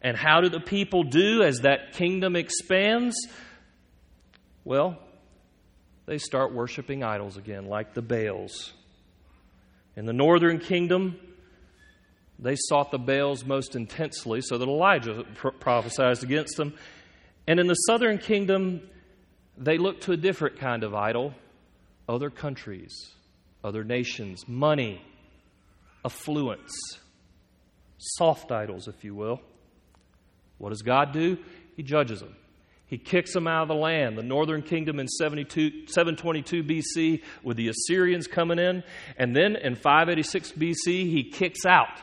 And 0.00 0.16
how 0.16 0.40
do 0.40 0.48
the 0.48 0.60
people 0.60 1.04
do 1.04 1.42
as 1.42 1.60
that 1.60 1.92
kingdom 1.92 2.34
expands? 2.34 3.14
Well, 4.64 4.98
they 6.06 6.18
start 6.18 6.52
worshiping 6.52 7.04
idols 7.04 7.36
again, 7.36 7.66
like 7.66 7.94
the 7.94 8.02
Baals. 8.02 8.72
In 9.94 10.06
the 10.06 10.12
northern 10.12 10.58
kingdom, 10.58 11.16
they 12.38 12.56
sought 12.56 12.90
the 12.90 12.98
Baals 12.98 13.44
most 13.44 13.76
intensely, 13.76 14.40
so 14.40 14.58
that 14.58 14.68
Elijah 14.68 15.24
prophesied 15.60 16.24
against 16.24 16.56
them. 16.56 16.74
And 17.46 17.58
in 17.58 17.66
the 17.66 17.74
southern 17.74 18.18
kingdom, 18.18 18.82
they 19.56 19.78
looked 19.78 20.04
to 20.04 20.12
a 20.12 20.16
different 20.16 20.58
kind 20.58 20.84
of 20.84 20.94
idol 20.94 21.34
other 22.08 22.30
countries, 22.30 23.12
other 23.62 23.84
nations, 23.84 24.46
money, 24.48 25.00
affluence, 26.04 26.72
soft 27.96 28.50
idols, 28.50 28.88
if 28.88 29.04
you 29.04 29.14
will. 29.14 29.40
What 30.58 30.70
does 30.70 30.82
God 30.82 31.12
do? 31.12 31.38
He 31.76 31.82
judges 31.82 32.20
them. 32.20 32.34
He 32.86 32.98
kicks 32.98 33.32
them 33.32 33.46
out 33.46 33.62
of 33.62 33.68
the 33.68 33.74
land. 33.74 34.18
The 34.18 34.22
northern 34.22 34.62
kingdom 34.62 35.00
in 35.00 35.08
722 35.08 36.62
BC 36.62 37.22
with 37.42 37.56
the 37.56 37.68
Assyrians 37.68 38.26
coming 38.26 38.58
in. 38.58 38.82
And 39.16 39.34
then 39.34 39.56
in 39.56 39.76
586 39.76 40.52
BC, 40.52 40.74
he 40.86 41.30
kicks 41.32 41.64
out 41.64 41.98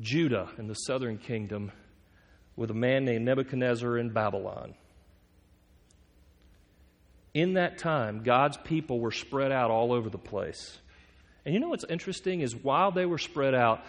Judah 0.00 0.50
in 0.58 0.68
the 0.68 0.74
southern 0.74 1.18
kingdom 1.18 1.72
with 2.56 2.70
a 2.70 2.74
man 2.74 3.04
named 3.04 3.24
Nebuchadnezzar 3.24 3.98
in 3.98 4.10
Babylon. 4.10 4.74
In 7.34 7.54
that 7.54 7.78
time, 7.78 8.22
God's 8.22 8.56
people 8.56 8.98
were 8.98 9.12
spread 9.12 9.52
out 9.52 9.70
all 9.70 9.92
over 9.92 10.08
the 10.08 10.18
place. 10.18 10.78
And 11.44 11.54
you 11.54 11.60
know 11.60 11.68
what's 11.68 11.84
interesting 11.84 12.40
is 12.40 12.56
while 12.56 12.90
they 12.90 13.06
were 13.06 13.18
spread 13.18 13.54
out, 13.54 13.84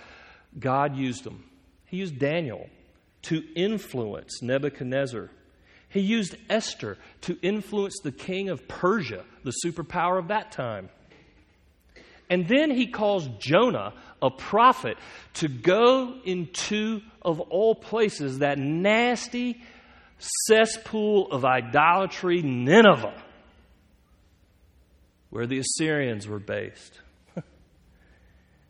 God 0.59 0.95
used 0.95 1.23
them. 1.23 1.45
He 1.85 1.97
used 1.97 2.19
Daniel 2.19 2.69
to 3.23 3.41
influence 3.55 4.41
Nebuchadnezzar. 4.41 5.29
He 5.89 6.01
used 6.01 6.35
Esther 6.49 6.97
to 7.21 7.39
influence 7.41 7.99
the 8.03 8.11
king 8.11 8.49
of 8.49 8.67
Persia, 8.67 9.23
the 9.43 9.53
superpower 9.65 10.19
of 10.19 10.27
that 10.27 10.51
time. 10.51 10.89
And 12.29 12.47
then 12.47 12.71
he 12.71 12.87
calls 12.87 13.27
Jonah, 13.39 13.93
a 14.21 14.29
prophet, 14.29 14.97
to 15.35 15.47
go 15.47 16.15
into, 16.25 17.01
of 17.21 17.39
all 17.39 17.75
places, 17.75 18.39
that 18.39 18.57
nasty 18.57 19.61
cesspool 20.17 21.31
of 21.31 21.45
idolatry, 21.45 22.41
Nineveh, 22.41 23.23
where 25.29 25.47
the 25.47 25.59
Assyrians 25.59 26.27
were 26.27 26.39
based. 26.39 26.99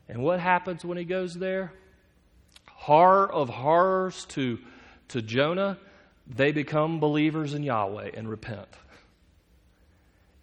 and 0.09 0.21
what 0.21 0.39
happens 0.39 0.85
when 0.85 0.97
he 0.97 1.05
goes 1.05 1.33
there? 1.33 1.73
Horror 2.69 3.31
of 3.31 3.49
horrors 3.49 4.25
to, 4.25 4.59
to 5.09 5.21
Jonah, 5.21 5.79
they 6.27 6.51
become 6.51 6.99
believers 6.99 7.53
in 7.53 7.63
Yahweh 7.63 8.11
and 8.13 8.29
repent. 8.29 8.67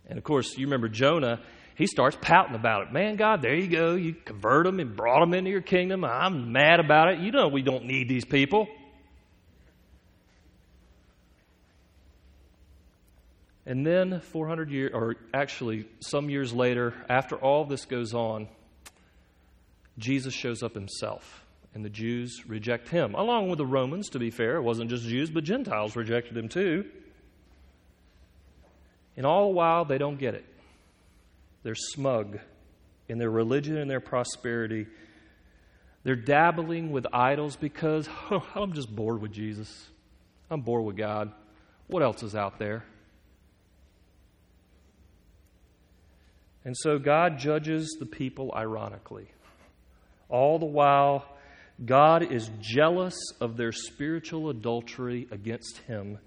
And 0.08 0.18
of 0.18 0.24
course, 0.24 0.56
you 0.56 0.66
remember 0.66 0.88
Jonah, 0.88 1.40
he 1.76 1.86
starts 1.86 2.16
pouting 2.20 2.54
about 2.54 2.86
it. 2.86 2.92
Man, 2.92 3.16
God, 3.16 3.42
there 3.42 3.54
you 3.54 3.66
go. 3.66 3.94
You 3.94 4.14
convert 4.14 4.64
them 4.64 4.78
and 4.80 4.94
brought 4.94 5.20
them 5.20 5.34
into 5.34 5.50
your 5.50 5.60
kingdom. 5.60 6.04
I'm 6.04 6.52
mad 6.52 6.80
about 6.80 7.12
it. 7.12 7.18
You 7.18 7.32
know 7.32 7.48
we 7.48 7.62
don't 7.62 7.86
need 7.86 8.08
these 8.08 8.24
people. 8.24 8.68
And 13.66 13.86
then 13.86 14.20
400 14.20 14.70
years, 14.70 14.90
or 14.92 15.16
actually 15.32 15.86
some 16.00 16.28
years 16.28 16.52
later, 16.52 16.92
after 17.08 17.36
all 17.36 17.64
this 17.64 17.86
goes 17.86 18.12
on, 18.12 18.48
Jesus 19.96 20.34
shows 20.34 20.62
up 20.62 20.74
himself, 20.74 21.44
and 21.72 21.84
the 21.84 21.88
Jews 21.90 22.42
reject 22.46 22.88
him, 22.88 23.14
along 23.14 23.48
with 23.48 23.58
the 23.58 23.66
Romans, 23.66 24.10
to 24.10 24.18
be 24.18 24.30
fair. 24.30 24.56
It 24.56 24.62
wasn't 24.62 24.90
just 24.90 25.04
Jews, 25.04 25.30
but 25.30 25.44
Gentiles 25.44 25.96
rejected 25.96 26.36
him 26.36 26.48
too. 26.48 26.84
And 29.16 29.24
all 29.24 29.48
the 29.48 29.54
while, 29.54 29.84
they 29.84 29.98
don't 29.98 30.18
get 30.18 30.34
it. 30.34 30.44
They're 31.64 31.74
smug 31.74 32.38
in 33.08 33.18
their 33.18 33.30
religion 33.30 33.76
and 33.78 33.90
their 33.90 34.00
prosperity. 34.00 34.86
They're 36.04 36.14
dabbling 36.14 36.92
with 36.92 37.06
idols 37.12 37.56
because 37.56 38.08
oh, 38.30 38.46
I'm 38.54 38.74
just 38.74 38.94
bored 38.94 39.20
with 39.20 39.32
Jesus. 39.32 39.88
I'm 40.50 40.60
bored 40.60 40.84
with 40.84 40.96
God. 40.96 41.32
What 41.88 42.02
else 42.02 42.22
is 42.22 42.36
out 42.36 42.58
there? 42.58 42.84
And 46.64 46.76
so 46.76 46.98
God 46.98 47.38
judges 47.38 47.96
the 47.98 48.06
people 48.06 48.52
ironically. 48.54 49.28
All 50.28 50.58
the 50.58 50.66
while, 50.66 51.26
God 51.84 52.30
is 52.32 52.50
jealous 52.60 53.14
of 53.40 53.56
their 53.56 53.72
spiritual 53.72 54.48
adultery 54.50 55.28
against 55.30 55.78
Him 55.78 56.18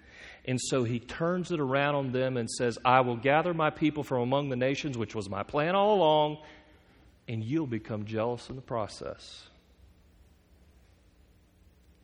and 0.47 0.59
so 0.61 0.85
he 0.85 0.99
turns 0.99 1.51
it 1.51 1.59
around 1.59 1.95
on 1.95 2.11
them 2.13 2.37
and 2.37 2.49
says, 2.49 2.77
I 2.85 3.01
will 3.01 3.17
gather 3.17 3.53
my 3.53 3.69
people 3.69 4.03
from 4.03 4.21
among 4.21 4.47
the 4.47 4.55
nations, 4.55 4.97
which 4.97 5.13
was 5.13 5.29
my 5.29 5.43
plan 5.43 5.75
all 5.75 5.95
along, 5.95 6.37
and 7.27 7.43
you'll 7.43 7.67
become 7.67 8.05
jealous 8.05 8.49
in 8.49 8.55
the 8.55 8.61
process. 8.61 9.49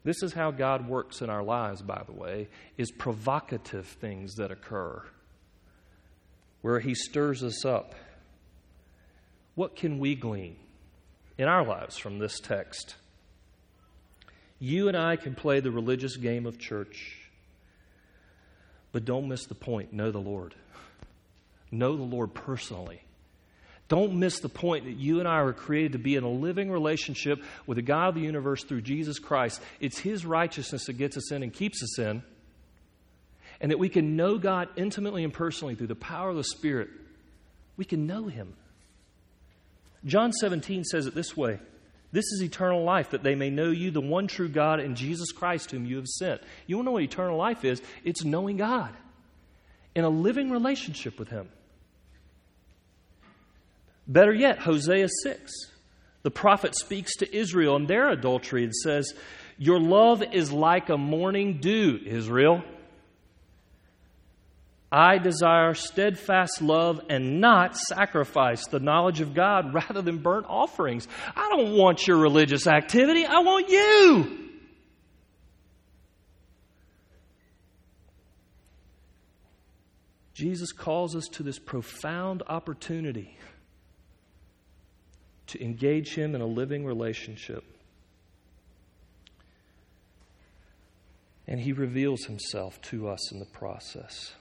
This 0.03 0.21
is 0.21 0.33
how 0.33 0.51
God 0.51 0.89
works 0.89 1.21
in 1.21 1.29
our 1.29 1.41
lives, 1.41 1.81
by 1.81 2.03
the 2.05 2.11
way, 2.11 2.49
is 2.77 2.91
provocative 2.91 3.87
things 3.87 4.35
that 4.35 4.51
occur 4.51 5.01
where 6.61 6.81
he 6.81 6.93
stirs 6.93 7.43
us 7.43 7.63
up. 7.63 7.95
What 9.55 9.77
can 9.77 9.99
we 9.99 10.15
glean 10.15 10.57
in 11.37 11.47
our 11.47 11.65
lives 11.65 11.97
from 11.97 12.19
this 12.19 12.41
text? 12.41 12.95
You 14.59 14.89
and 14.89 14.97
I 14.97 15.15
can 15.15 15.35
play 15.35 15.61
the 15.61 15.71
religious 15.71 16.17
game 16.17 16.45
of 16.45 16.57
church 16.57 17.22
but 18.93 19.03
don't 19.03 19.27
miss 19.27 19.47
the 19.47 19.55
point 19.55 19.91
know 19.91 20.11
the 20.11 20.19
Lord. 20.19 20.55
Know 21.69 21.97
the 21.97 22.03
Lord 22.03 22.33
personally. 22.33 23.01
Don't 23.89 24.15
miss 24.15 24.39
the 24.39 24.49
point 24.49 24.85
that 24.85 24.95
you 24.95 25.19
and 25.19 25.27
I 25.27 25.39
are 25.39 25.51
created 25.51 25.91
to 25.91 25.97
be 25.97 26.15
in 26.15 26.23
a 26.23 26.29
living 26.29 26.71
relationship 26.71 27.43
with 27.67 27.75
the 27.75 27.81
God 27.81 28.09
of 28.09 28.15
the 28.15 28.21
universe 28.21 28.63
through 28.63 28.81
Jesus 28.81 29.19
Christ. 29.19 29.61
It's 29.81 29.97
His 29.97 30.25
righteousness 30.25 30.85
that 30.85 30.93
gets 30.93 31.17
us 31.17 31.31
in 31.31 31.43
and 31.43 31.51
keeps 31.51 31.83
us 31.83 31.99
in. 31.99 32.23
And 33.59 33.71
that 33.71 33.79
we 33.79 33.89
can 33.89 34.15
know 34.15 34.37
God 34.37 34.69
intimately 34.75 35.23
and 35.23 35.33
personally 35.33 35.75
through 35.75 35.87
the 35.87 35.95
power 35.95 36.29
of 36.29 36.35
the 36.35 36.43
Spirit. 36.43 36.89
We 37.75 37.85
can 37.85 38.07
know 38.07 38.27
Him. 38.27 38.53
John 40.05 40.31
17 40.31 40.83
says 40.85 41.05
it 41.05 41.15
this 41.15 41.35
way 41.35 41.59
this 42.13 42.25
is 42.31 42.43
eternal 42.43 42.83
life, 42.83 43.09
that 43.09 43.23
they 43.23 43.33
may 43.33 43.49
know 43.49 43.71
you, 43.71 43.89
the 43.89 43.99
one 43.99 44.27
true 44.27 44.47
God, 44.47 44.79
and 44.79 44.95
Jesus 44.95 45.31
Christ, 45.31 45.71
whom 45.71 45.83
you 45.83 45.97
have 45.97 46.07
sent. 46.07 46.41
You 46.67 46.77
want 46.77 46.85
to 46.85 46.89
know 46.89 46.91
what 46.93 47.03
eternal 47.03 47.37
life 47.37 47.65
is? 47.65 47.81
It's 48.03 48.23
knowing 48.23 48.57
God 48.57 48.93
in 49.95 50.03
a 50.03 50.09
living 50.09 50.51
relationship 50.51 51.17
with 51.17 51.29
Him. 51.29 51.49
Better 54.07 54.33
yet, 54.33 54.59
Hosea 54.59 55.09
6. 55.23 55.51
The 56.21 56.31
prophet 56.31 56.75
speaks 56.75 57.15
to 57.17 57.35
Israel 57.35 57.75
and 57.75 57.87
their 57.87 58.09
adultery 58.09 58.63
and 58.63 58.75
says, 58.75 59.11
Your 59.57 59.79
love 59.79 60.21
is 60.21 60.51
like 60.51 60.89
a 60.89 60.97
morning 60.97 61.59
dew, 61.61 61.99
Israel. 62.05 62.63
I 64.93 65.17
desire 65.17 65.73
steadfast 65.73 66.61
love 66.61 67.01
and 67.09 67.41
not 67.41 67.75
sacrifice, 67.75 68.67
the 68.67 68.79
knowledge 68.79 69.21
of 69.21 69.33
God 69.33 69.73
rather 69.73 70.03
than 70.03 70.19
burnt 70.19 70.45
offerings. 70.47 71.07
I 71.35 71.49
don't 71.49 71.75
want 71.75 72.07
your 72.07 72.17
religious 72.17 72.67
activity, 72.67 73.25
I 73.25 73.39
want 73.39 73.69
you. 73.69 74.39
Jesus 80.35 80.71
calls 80.71 81.15
us 81.15 81.25
to 81.33 81.43
this 81.43 81.57
profound 81.57 82.43
opportunity 82.47 83.37
to 85.47 85.63
engage 85.63 86.13
Him 86.13 86.35
in 86.35 86.41
a 86.41 86.45
living 86.45 86.85
relationship. 86.85 87.63
And 91.47 91.59
He 91.59 91.71
reveals 91.71 92.25
Himself 92.25 92.79
to 92.83 93.09
us 93.09 93.31
in 93.31 93.39
the 93.39 93.45
process. 93.45 94.33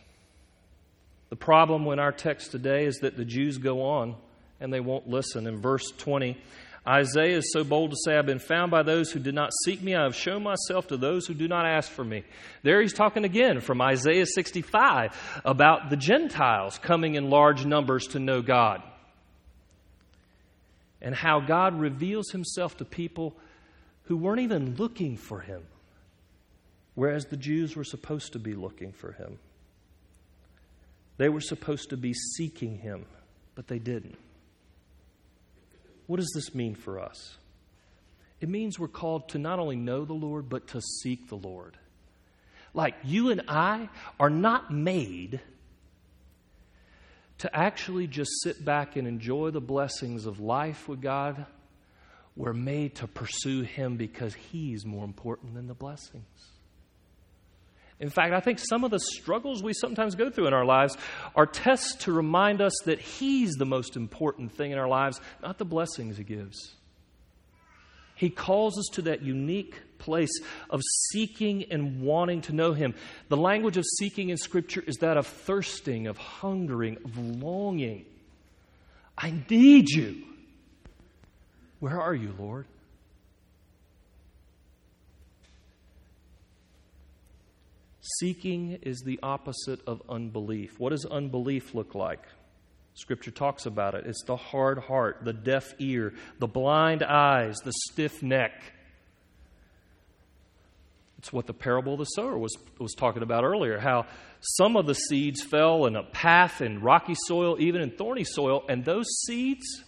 The 1.33 1.37
problem 1.37 1.87
in 1.87 1.99
our 1.99 2.13
text 2.13 2.51
today 2.51 2.85
is 2.85 2.99
that 2.99 3.17
the 3.17 3.25
Jews 3.25 3.57
go 3.57 3.85
on 3.85 4.17
and 4.61 4.71
they 4.71 4.81
won't 4.81 5.09
listen. 5.09 5.47
In 5.47 5.63
verse 5.63 5.91
20, 5.97 6.37
Isaiah 6.87 7.39
is 7.39 7.51
so 7.55 7.65
bold 7.65 7.93
to 7.93 7.97
say, 8.05 8.19
I've 8.19 8.27
been 8.27 8.39
found 8.39 8.71
by 8.71 8.83
those 8.83 9.11
who 9.11 9.19
did 9.19 9.35
not 9.35 9.49
seek 9.65 9.81
me. 9.81 9.95
I 9.95 10.03
have 10.03 10.15
shown 10.15 10.43
myself 10.43 10.89
to 10.89 10.99
those 10.99 11.27
who 11.27 11.33
do 11.33 11.49
not 11.49 11.65
ask 11.65 11.91
for 11.91 12.05
me. 12.05 12.25
There 12.65 12.83
he's 12.83 12.93
talking 12.93 13.25
again 13.25 13.61
from 13.61 13.81
Isaiah 13.81 14.27
65 14.27 15.41
about 15.43 15.89
the 15.89 15.97
Gentiles 15.97 16.77
coming 16.77 17.15
in 17.15 17.31
large 17.31 17.65
numbers 17.65 18.09
to 18.09 18.19
know 18.19 18.43
God. 18.43 18.83
And 21.01 21.15
how 21.15 21.41
God 21.41 21.81
reveals 21.81 22.29
himself 22.29 22.77
to 22.77 22.85
people 22.85 23.35
who 24.03 24.19
weren't 24.19 24.41
even 24.41 24.75
looking 24.75 25.17
for 25.17 25.41
him, 25.41 25.63
whereas 26.95 27.25
the 27.25 27.39
Jews 27.39 27.75
were 27.75 27.85
supposed 27.85 28.35
to 28.35 28.39
be 28.39 28.55
looking 28.55 28.93
for 28.93 29.13
him. 29.13 29.39
They 31.23 31.29
were 31.29 31.41
supposed 31.41 31.91
to 31.91 31.97
be 31.97 32.15
seeking 32.15 32.79
him, 32.79 33.07
but 33.55 33.69
they 33.69 33.79
didn't. 33.79 34.19
What 36.09 36.17
does 36.17 36.33
this 36.35 36.53
mean 36.53 36.75
for 36.75 36.99
us? 36.99 37.37
It 38.41 38.49
means 38.49 38.77
we're 38.77 38.89
called 38.89 39.29
to 39.29 39.39
not 39.39 39.61
only 39.61 39.77
know 39.77 40.05
the 40.05 40.15
Lord, 40.15 40.49
but 40.49 40.67
to 40.71 40.81
seek 40.81 41.29
the 41.29 41.37
Lord. 41.37 41.77
Like 42.75 42.97
you 43.05 43.31
and 43.31 43.43
I 43.47 43.89
are 44.19 44.31
not 44.31 44.73
made 44.73 45.41
to 47.39 47.57
actually 47.57 48.09
just 48.09 48.43
sit 48.43 48.65
back 48.65 48.97
and 48.97 49.07
enjoy 49.07 49.51
the 49.51 49.61
blessings 49.61 50.27
of 50.27 50.41
life 50.41 50.89
with 50.89 51.01
God. 51.01 51.47
We're 52.35 52.53
made 52.53 52.97
to 52.97 53.07
pursue 53.07 53.63
Him 53.63 53.97
because 53.97 54.35
He's 54.35 54.85
more 54.85 55.05
important 55.05 55.55
than 55.55 55.69
the 55.69 55.75
blessings. 55.75 56.52
In 58.03 58.11
fact, 58.11 58.35
I 58.35 58.41
think 58.41 58.59
some 58.59 58.83
of 58.83 58.91
the 58.91 58.99
struggles 58.99 59.63
we 59.63 59.73
sometimes 59.73 60.17
go 60.17 60.29
through 60.29 60.49
in 60.49 60.53
our 60.53 60.65
lives 60.65 60.97
are 61.37 61.47
tests 61.47 61.95
to 62.05 62.13
remind 62.13 62.61
us 62.61 62.73
that 62.85 62.99
He's 62.99 63.53
the 63.53 63.65
most 63.65 63.95
important 63.95 64.51
thing 64.51 64.73
in 64.73 64.79
our 64.79 64.89
lives, 64.89 65.21
not 65.41 65.57
the 65.57 65.65
blessings 65.65 66.17
He 66.17 66.25
gives. 66.25 66.75
He 68.17 68.29
calls 68.29 68.77
us 68.77 68.87
to 68.95 69.03
that 69.03 69.23
unique 69.23 69.77
place 69.99 70.33
of 70.69 70.81
seeking 71.13 71.67
and 71.71 72.03
wanting 72.03 72.41
to 72.43 72.53
know 72.53 72.73
Him. 72.73 72.97
The 73.29 73.37
language 73.37 73.77
of 73.77 73.85
seeking 74.01 74.31
in 74.31 74.37
Scripture 74.37 74.83
is 74.85 74.97
that 74.97 75.17
of 75.17 75.29
thirsting, 75.29 76.09
of 76.09 76.19
hungering, 76.19 76.97
of 77.05 77.17
longing. 77.17 78.05
I 79.17 79.33
need 79.49 79.91
you. 79.91 80.25
Where 81.79 82.01
are 82.01 82.15
you, 82.17 82.35
Lord? 82.37 82.67
Seeking 88.19 88.79
is 88.83 89.03
the 89.03 89.19
opposite 89.23 89.81
of 89.87 90.03
unbelief. 90.09 90.79
What 90.79 90.91
does 90.91 91.05
unbelief 91.05 91.75
look 91.75 91.95
like? 91.95 92.23
Scripture 92.95 93.31
talks 93.31 93.67
about 93.67 93.95
it. 93.95 94.07
It's 94.07 94.23
the 94.25 94.37
hard 94.37 94.79
heart, 94.79 95.21
the 95.25 95.33
deaf 95.33 95.73
ear, 95.79 96.13
the 96.39 96.47
blind 96.47 97.03
eyes, 97.03 97.57
the 97.65 97.73
stiff 97.89 98.23
neck. 98.23 98.53
It's 101.19 101.33
what 101.33 101.47
the 101.47 101.55
parable 101.55 101.95
of 101.95 102.01
the 102.01 102.05
sower 102.05 102.37
was, 102.37 102.55
was 102.79 102.95
talking 102.95 103.23
about 103.23 103.45
earlier 103.45 103.79
how 103.79 104.07
some 104.41 104.77
of 104.77 104.87
the 104.87 104.95
seeds 104.95 105.41
fell 105.41 105.87
in 105.87 105.95
a 105.95 106.03
path 106.03 106.61
in 106.61 106.81
rocky 106.81 107.15
soil, 107.27 107.57
even 107.61 107.81
in 107.81 107.93
thorny 107.93 108.25
soil, 108.25 108.65
and 108.69 108.85
those 108.85 109.07
seeds 109.27 109.85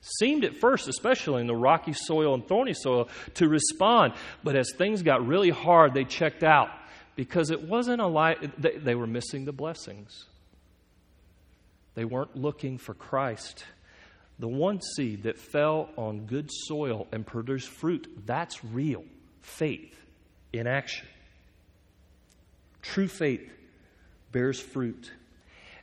seemed 0.00 0.44
at 0.44 0.56
first, 0.56 0.88
especially 0.88 1.40
in 1.40 1.48
the 1.48 1.56
rocky 1.56 1.92
soil 1.92 2.32
and 2.32 2.46
thorny 2.46 2.74
soil, 2.74 3.08
to 3.34 3.48
respond. 3.48 4.14
But 4.44 4.56
as 4.56 4.70
things 4.78 5.02
got 5.02 5.26
really 5.26 5.50
hard, 5.50 5.94
they 5.94 6.04
checked 6.04 6.44
out 6.44 6.70
because 7.18 7.50
it 7.50 7.64
wasn't 7.64 8.00
a 8.00 8.06
life, 8.06 8.38
they, 8.58 8.76
they 8.76 8.94
were 8.94 9.08
missing 9.08 9.44
the 9.44 9.52
blessings. 9.52 10.26
They 11.96 12.04
weren't 12.04 12.36
looking 12.36 12.78
for 12.78 12.94
Christ. 12.94 13.64
The 14.38 14.46
one 14.46 14.80
seed 14.80 15.24
that 15.24 15.36
fell 15.36 15.88
on 15.96 16.26
good 16.26 16.48
soil 16.48 17.08
and 17.10 17.26
produced 17.26 17.70
fruit, 17.70 18.06
that's 18.24 18.64
real 18.64 19.02
faith 19.40 20.00
in 20.52 20.68
action. 20.68 21.08
True 22.82 23.08
faith 23.08 23.50
bears 24.30 24.60
fruit. 24.60 25.10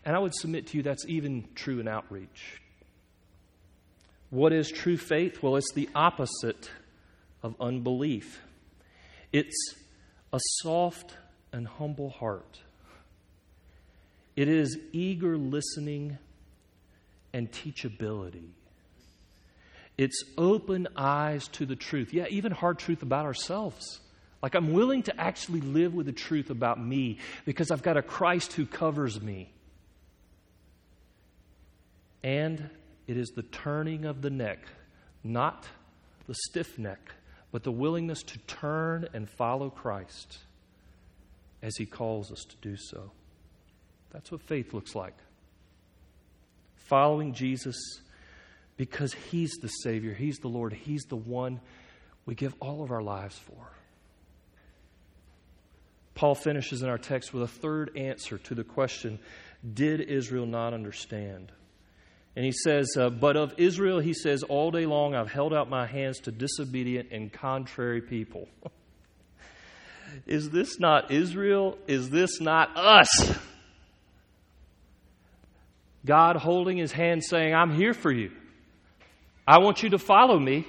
And 0.05 0.15
I 0.15 0.19
would 0.19 0.33
submit 0.33 0.67
to 0.67 0.77
you 0.77 0.83
that's 0.83 1.05
even 1.05 1.49
true 1.53 1.81
in 1.81 1.89
outreach. 1.89 2.61
What 4.29 4.53
is 4.53 4.71
true 4.71 4.95
faith? 4.95 5.43
Well, 5.43 5.57
it's 5.57 5.73
the 5.73 5.89
opposite 5.93 6.71
of 7.43 7.57
unbelief. 7.59 8.39
It's 9.33 9.75
a 10.31 10.39
soft 10.61 11.17
and 11.55 11.65
humble 11.65 12.09
heart. 12.09 12.59
It 14.35 14.49
is 14.49 14.77
eager 14.91 15.37
listening 15.37 16.17
and 17.31 17.49
teachability. 17.49 18.49
It's 19.97 20.21
open 20.37 20.89
eyes 20.97 21.47
to 21.53 21.65
the 21.65 21.77
truth. 21.77 22.13
Yeah, 22.13 22.25
even 22.29 22.51
hard 22.51 22.77
truth 22.77 23.03
about 23.03 23.25
ourselves. 23.25 24.01
Like, 24.43 24.53
I'm 24.53 24.73
willing 24.73 25.03
to 25.03 25.17
actually 25.17 25.61
live 25.61 25.93
with 25.93 26.07
the 26.07 26.11
truth 26.11 26.49
about 26.49 26.77
me 26.77 27.19
because 27.45 27.71
I've 27.71 27.81
got 27.81 27.95
a 27.95 28.01
Christ 28.01 28.51
who 28.51 28.65
covers 28.65 29.21
me. 29.21 29.49
And 32.21 32.69
it 33.07 33.15
is 33.15 33.29
the 33.29 33.43
turning 33.43 34.03
of 34.03 34.21
the 34.21 34.29
neck, 34.29 34.59
not 35.23 35.65
the 36.27 36.35
stiff 36.35 36.77
neck, 36.77 37.13
but 37.53 37.63
the 37.63 37.71
willingness 37.71 38.23
to 38.23 38.39
turn 38.39 39.07
and 39.13 39.29
follow 39.29 39.69
Christ 39.69 40.39
as 41.65 41.75
He 41.78 41.88
calls 41.88 42.32
us 42.32 42.43
to 42.43 42.56
do 42.62 42.78
so. 42.78 43.12
That's 44.12 44.32
what 44.32 44.41
faith 44.41 44.71
looks 44.71 44.93
like. 44.93 45.15
Following 46.75 47.34
Jesus 47.34 47.75
because 48.78 49.13
He's 49.32 49.51
the 49.62 49.67
Savior, 49.67 50.13
He's 50.13 50.38
the 50.38 50.47
Lord, 50.47 50.73
He's 50.73 51.04
the 51.06 51.15
one 51.15 51.60
we 52.28 52.36
give 52.36 52.54
all 52.60 52.84
of 52.84 52.91
our 52.91 53.01
lives 53.01 53.38
for. 53.38 53.71
Paul 56.13 56.36
finishes 56.36 56.84
in 56.84 56.88
our 56.88 56.99
text 56.99 57.34
with 57.34 57.43
a 57.43 57.47
third 57.47 57.97
answer 57.97 58.38
to 58.38 58.54
the 58.54 58.63
question 58.63 59.17
Did 59.73 60.01
Israel 60.01 60.45
not 60.45 60.73
understand? 60.73 61.51
And 62.36 62.45
he 62.45 62.51
says, 62.51 62.95
uh, 62.95 63.10
But 63.10 63.38
of 63.38 63.56
Israel, 63.58 63.99
he 63.99 64.13
says, 64.13 64.43
All 64.43 64.69
day 64.69 64.86
long 64.86 65.15
I've 65.15 65.32
held 65.32 65.51
out 65.51 65.67
my 65.67 65.88
hands 65.88 66.19
to 66.21 66.32
disobedient 66.32 67.10
and 67.12 67.34
contrary 67.34 68.01
people. 68.01 68.47
Is 70.25 70.49
this 70.49 70.79
not 70.79 71.11
Israel? 71.11 71.77
Is 71.87 72.09
this 72.09 72.39
not 72.41 72.75
us? 72.77 73.37
God 76.05 76.35
holding 76.35 76.77
his 76.77 76.91
hand 76.91 77.23
saying, 77.23 77.53
I'm 77.53 77.73
here 77.73 77.93
for 77.93 78.11
you. 78.11 78.31
I 79.47 79.59
want 79.59 79.83
you 79.83 79.89
to 79.91 79.99
follow 79.99 80.39
me. 80.39 80.65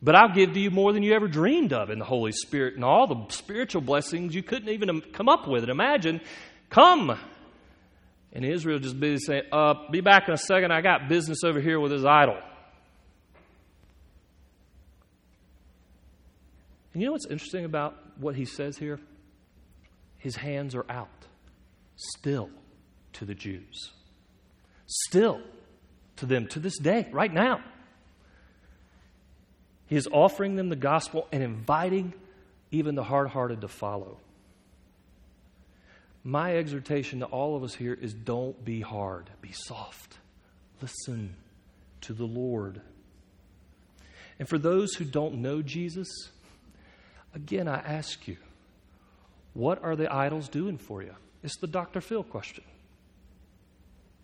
But 0.00 0.14
I'll 0.14 0.32
give 0.32 0.52
to 0.52 0.60
you 0.60 0.70
more 0.70 0.92
than 0.92 1.02
you 1.02 1.14
ever 1.14 1.26
dreamed 1.26 1.72
of 1.72 1.90
in 1.90 1.98
the 1.98 2.04
Holy 2.04 2.30
Spirit 2.30 2.76
and 2.76 2.84
all 2.84 3.06
the 3.08 3.26
spiritual 3.30 3.80
blessings 3.80 4.34
you 4.34 4.44
couldn't 4.44 4.68
even 4.68 5.00
come 5.12 5.28
up 5.28 5.48
with 5.48 5.64
and 5.64 5.70
imagine. 5.70 6.20
Come. 6.70 7.18
And 8.32 8.44
Israel 8.44 8.78
just 8.78 8.98
busy 9.00 9.24
saying, 9.24 9.42
uh, 9.50 9.74
Be 9.90 10.00
back 10.00 10.28
in 10.28 10.34
a 10.34 10.38
second. 10.38 10.72
I 10.72 10.82
got 10.82 11.08
business 11.08 11.42
over 11.42 11.60
here 11.60 11.80
with 11.80 11.90
his 11.90 12.04
idol. 12.04 12.38
And 16.92 17.02
you 17.02 17.06
know 17.06 17.12
what's 17.12 17.26
interesting 17.26 17.64
about 17.64 17.96
what 18.18 18.34
he 18.34 18.44
says 18.44 18.78
here? 18.78 18.98
His 20.16 20.36
hands 20.36 20.74
are 20.74 20.86
out, 20.88 21.26
still 21.96 22.50
to 23.14 23.24
the 23.24 23.34
Jews. 23.34 23.92
Still 24.86 25.40
to 26.16 26.26
them 26.26 26.46
to 26.48 26.58
this 26.58 26.78
day, 26.78 27.08
right 27.12 27.32
now. 27.32 27.62
He 29.86 29.96
is 29.96 30.08
offering 30.10 30.56
them 30.56 30.68
the 30.68 30.76
gospel 30.76 31.28
and 31.32 31.42
inviting 31.42 32.12
even 32.70 32.94
the 32.94 33.04
hard 33.04 33.28
hearted 33.28 33.62
to 33.62 33.68
follow. 33.68 34.18
My 36.24 36.56
exhortation 36.56 37.20
to 37.20 37.26
all 37.26 37.56
of 37.56 37.62
us 37.62 37.74
here 37.74 37.94
is 37.94 38.12
don't 38.12 38.62
be 38.64 38.80
hard, 38.80 39.30
be 39.40 39.52
soft. 39.52 40.18
Listen 40.82 41.34
to 42.02 42.12
the 42.12 42.26
Lord. 42.26 42.80
And 44.38 44.48
for 44.48 44.58
those 44.58 44.94
who 44.94 45.04
don't 45.04 45.36
know 45.36 45.62
Jesus, 45.62 46.08
again, 47.38 47.68
I 47.68 47.76
ask 47.76 48.26
you, 48.26 48.36
what 49.54 49.82
are 49.84 49.94
the 49.94 50.12
idols 50.12 50.48
doing 50.48 50.76
for 50.76 51.02
you? 51.02 51.14
It's 51.44 51.56
the 51.56 51.68
Dr. 51.68 52.00
Phil 52.00 52.24
question. 52.24 52.64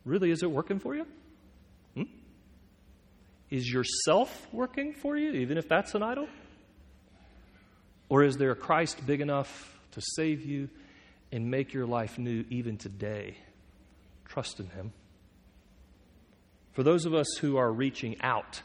Really, 0.05 0.33
is 0.33 0.42
it 0.42 0.50
working 0.50 0.81
for 0.81 0.96
you? 0.96 1.07
Hmm? 1.94 2.03
Is 3.50 3.72
yourself 3.72 4.48
working 4.53 4.92
for 4.94 5.16
you, 5.16 5.31
even 5.33 5.59
if 5.59 5.68
that's 5.68 5.94
an 5.94 6.03
idol? 6.03 6.29
Or 8.09 8.24
is 8.24 8.37
there 8.37 8.50
a 8.50 8.57
Christ 8.57 9.07
big 9.07 9.20
enough 9.20 9.79
to 9.92 10.03
save 10.16 10.44
you 10.44 10.68
and 11.31 11.50
make 11.50 11.72
your 11.72 11.87
life 11.87 12.18
new 12.18 12.44
even 12.50 12.77
today? 12.77 13.37
Trust 14.27 14.59
in 14.59 14.68
Him. 14.70 14.92
For 16.72 16.83
those 16.83 17.07
of 17.07 17.14
us 17.14 17.29
who 17.40 17.57
are 17.57 17.72
reaching 17.72 18.20
out, 18.20 18.61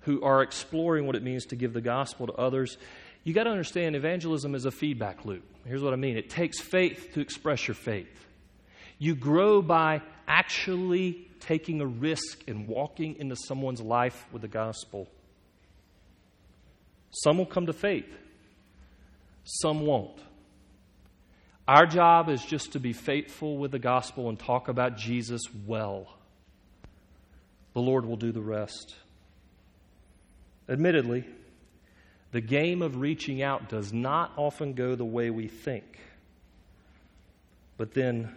who 0.00 0.22
are 0.22 0.42
exploring 0.42 1.06
what 1.06 1.16
it 1.16 1.22
means 1.22 1.46
to 1.46 1.56
give 1.56 1.72
the 1.72 1.80
gospel 1.80 2.26
to 2.26 2.32
others, 2.34 2.76
you 3.28 3.34
got 3.34 3.44
to 3.44 3.50
understand 3.50 3.94
evangelism 3.94 4.54
is 4.54 4.64
a 4.64 4.70
feedback 4.70 5.26
loop. 5.26 5.44
Here's 5.66 5.82
what 5.82 5.92
I 5.92 5.96
mean 5.96 6.16
it 6.16 6.30
takes 6.30 6.60
faith 6.60 7.10
to 7.12 7.20
express 7.20 7.68
your 7.68 7.74
faith. 7.74 8.26
You 8.98 9.14
grow 9.14 9.60
by 9.60 10.00
actually 10.26 11.28
taking 11.38 11.82
a 11.82 11.86
risk 11.86 12.48
and 12.48 12.66
walking 12.66 13.16
into 13.16 13.36
someone's 13.36 13.82
life 13.82 14.26
with 14.32 14.40
the 14.40 14.48
gospel. 14.48 15.08
Some 17.10 17.36
will 17.36 17.44
come 17.44 17.66
to 17.66 17.74
faith, 17.74 18.08
some 19.44 19.84
won't. 19.84 20.18
Our 21.68 21.84
job 21.84 22.30
is 22.30 22.42
just 22.42 22.72
to 22.72 22.80
be 22.80 22.94
faithful 22.94 23.58
with 23.58 23.72
the 23.72 23.78
gospel 23.78 24.30
and 24.30 24.38
talk 24.38 24.68
about 24.68 24.96
Jesus 24.96 25.42
well. 25.66 26.14
The 27.74 27.82
Lord 27.82 28.06
will 28.06 28.16
do 28.16 28.32
the 28.32 28.40
rest. 28.40 28.94
Admittedly, 30.66 31.26
the 32.30 32.40
game 32.40 32.82
of 32.82 32.96
reaching 32.96 33.42
out 33.42 33.68
does 33.68 33.92
not 33.92 34.32
often 34.36 34.74
go 34.74 34.94
the 34.94 35.04
way 35.04 35.30
we 35.30 35.48
think. 35.48 35.98
But 37.76 37.94
then 37.94 38.34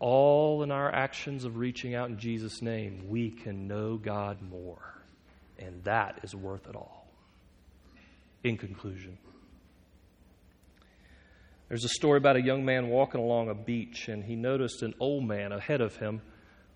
all 0.00 0.62
in 0.62 0.72
our 0.72 0.92
actions 0.92 1.44
of 1.44 1.58
reaching 1.58 1.94
out 1.94 2.08
in 2.08 2.18
Jesus' 2.18 2.60
name, 2.60 3.08
we 3.08 3.30
can 3.30 3.68
know 3.68 3.96
God 3.96 4.38
more. 4.42 5.00
And 5.58 5.84
that 5.84 6.18
is 6.24 6.34
worth 6.34 6.66
it 6.66 6.74
all. 6.74 7.06
In 8.42 8.56
conclusion, 8.56 9.16
there's 11.68 11.84
a 11.84 11.90
story 11.90 12.18
about 12.18 12.34
a 12.34 12.42
young 12.42 12.64
man 12.64 12.88
walking 12.88 13.20
along 13.20 13.48
a 13.48 13.54
beach, 13.54 14.08
and 14.08 14.24
he 14.24 14.34
noticed 14.34 14.82
an 14.82 14.94
old 14.98 15.24
man 15.24 15.52
ahead 15.52 15.80
of 15.80 15.96
him 15.96 16.20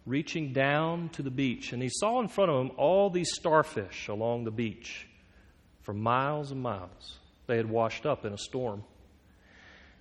reaching 0.06 0.52
down 0.52 1.08
to 1.10 1.22
the 1.22 1.30
beach. 1.32 1.72
And 1.72 1.82
he 1.82 1.88
saw 1.90 2.20
in 2.20 2.28
front 2.28 2.52
of 2.52 2.60
him 2.60 2.70
all 2.76 3.10
these 3.10 3.32
starfish 3.34 4.06
along 4.06 4.44
the 4.44 4.52
beach 4.52 5.08
for 5.86 5.94
miles 5.94 6.50
and 6.50 6.60
miles. 6.60 7.18
They 7.46 7.56
had 7.56 7.70
washed 7.70 8.06
up 8.06 8.24
in 8.24 8.32
a 8.32 8.38
storm. 8.38 8.82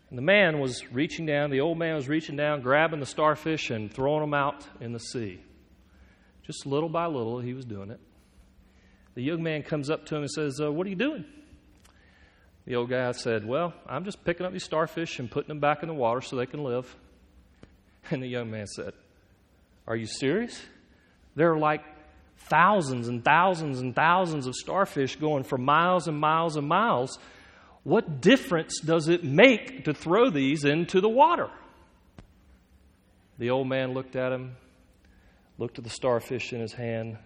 And 0.09 0.17
the 0.17 0.23
man 0.23 0.59
was 0.59 0.91
reaching 0.91 1.27
down, 1.27 1.51
the 1.51 1.61
old 1.61 1.77
man 1.77 1.95
was 1.95 2.07
reaching 2.09 2.35
down, 2.35 2.61
grabbing 2.61 2.99
the 2.99 3.05
starfish 3.05 3.69
and 3.69 3.93
throwing 3.93 4.21
them 4.21 4.33
out 4.33 4.67
in 4.81 4.93
the 4.93 4.99
sea. 4.99 5.39
Just 6.45 6.65
little 6.65 6.89
by 6.89 7.05
little, 7.05 7.39
he 7.39 7.53
was 7.53 7.65
doing 7.65 7.91
it. 7.91 7.99
The 9.13 9.21
young 9.21 9.43
man 9.43 9.61
comes 9.61 9.91
up 9.91 10.07
to 10.07 10.15
him 10.15 10.23
and 10.23 10.31
says, 10.31 10.59
uh, 10.59 10.71
What 10.71 10.87
are 10.87 10.89
you 10.89 10.95
doing? 10.95 11.23
The 12.65 12.75
old 12.75 12.89
guy 12.89 13.11
said, 13.11 13.45
Well, 13.45 13.73
I'm 13.87 14.05
just 14.05 14.25
picking 14.25 14.45
up 14.45 14.53
these 14.53 14.63
starfish 14.63 15.19
and 15.19 15.29
putting 15.29 15.49
them 15.49 15.59
back 15.59 15.83
in 15.83 15.87
the 15.87 15.93
water 15.93 16.21
so 16.21 16.35
they 16.35 16.47
can 16.47 16.63
live. 16.63 16.93
And 18.11 18.21
the 18.21 18.27
young 18.27 18.51
man 18.51 18.67
said, 18.67 18.93
Are 19.87 19.95
you 19.95 20.05
serious? 20.05 20.61
There 21.35 21.51
are 21.51 21.57
like 21.57 21.81
thousands 22.37 23.07
and 23.07 23.23
thousands 23.23 23.79
and 23.79 23.95
thousands 23.95 24.47
of 24.47 24.55
starfish 24.55 25.15
going 25.15 25.43
for 25.43 25.57
miles 25.57 26.07
and 26.07 26.17
miles 26.17 26.57
and 26.57 26.67
miles 26.67 27.17
what 27.85 28.19
difference 28.19 28.79
does 28.79 29.09
it 29.09 29.23
make 29.23 29.85
to 29.85 29.93
throw 29.93 30.31
these 30.31 30.65
into 30.65 31.01
the 31.01 31.07
water? 31.07 31.51
The 33.37 33.51
old 33.51 33.67
man 33.67 33.93
looked 33.93 34.15
at 34.15 34.31
him, 34.31 34.55
looked 35.59 35.77
at 35.77 35.83
the 35.83 35.91
starfish 35.91 36.51
in 36.51 36.61
his 36.61 36.73
hand, 36.73 37.19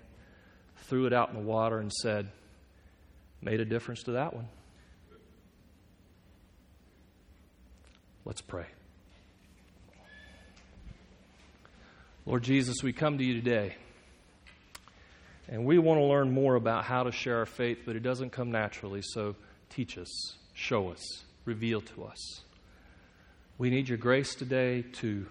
threw 0.75 1.05
it 1.05 1.13
out 1.13 1.29
in 1.29 1.35
the 1.35 1.41
water, 1.41 1.79
and 1.79 1.91
said, 1.93 2.27
Made 3.41 3.61
a 3.61 3.65
difference 3.65 4.03
to 4.03 4.11
that 4.11 4.33
one. 4.33 4.49
Let's 8.25 8.41
pray. 8.41 8.65
Lord 12.25 12.43
Jesus, 12.43 12.83
we 12.83 12.91
come 12.91 13.17
to 13.17 13.23
you 13.23 13.35
today. 13.35 13.77
And 15.51 15.65
we 15.65 15.79
want 15.79 15.99
to 15.99 16.03
learn 16.03 16.31
more 16.31 16.53
about 16.53 16.83
how 16.83 17.03
to 17.03 17.11
share 17.11 17.37
our 17.37 17.47
faith, 17.47 17.79
but 17.83 17.95
it 17.95 18.03
doesn't 18.03 18.29
come 18.29 18.51
naturally. 18.51 19.01
So 19.01 19.35
teach 19.71 19.97
us, 19.97 20.35
show 20.53 20.89
us, 20.89 21.23
reveal 21.43 21.81
to 21.81 22.05
us. 22.05 22.41
We 23.57 23.71
need 23.71 23.89
your 23.89 23.97
grace 23.97 24.35
today 24.35 24.83
to 24.93 25.25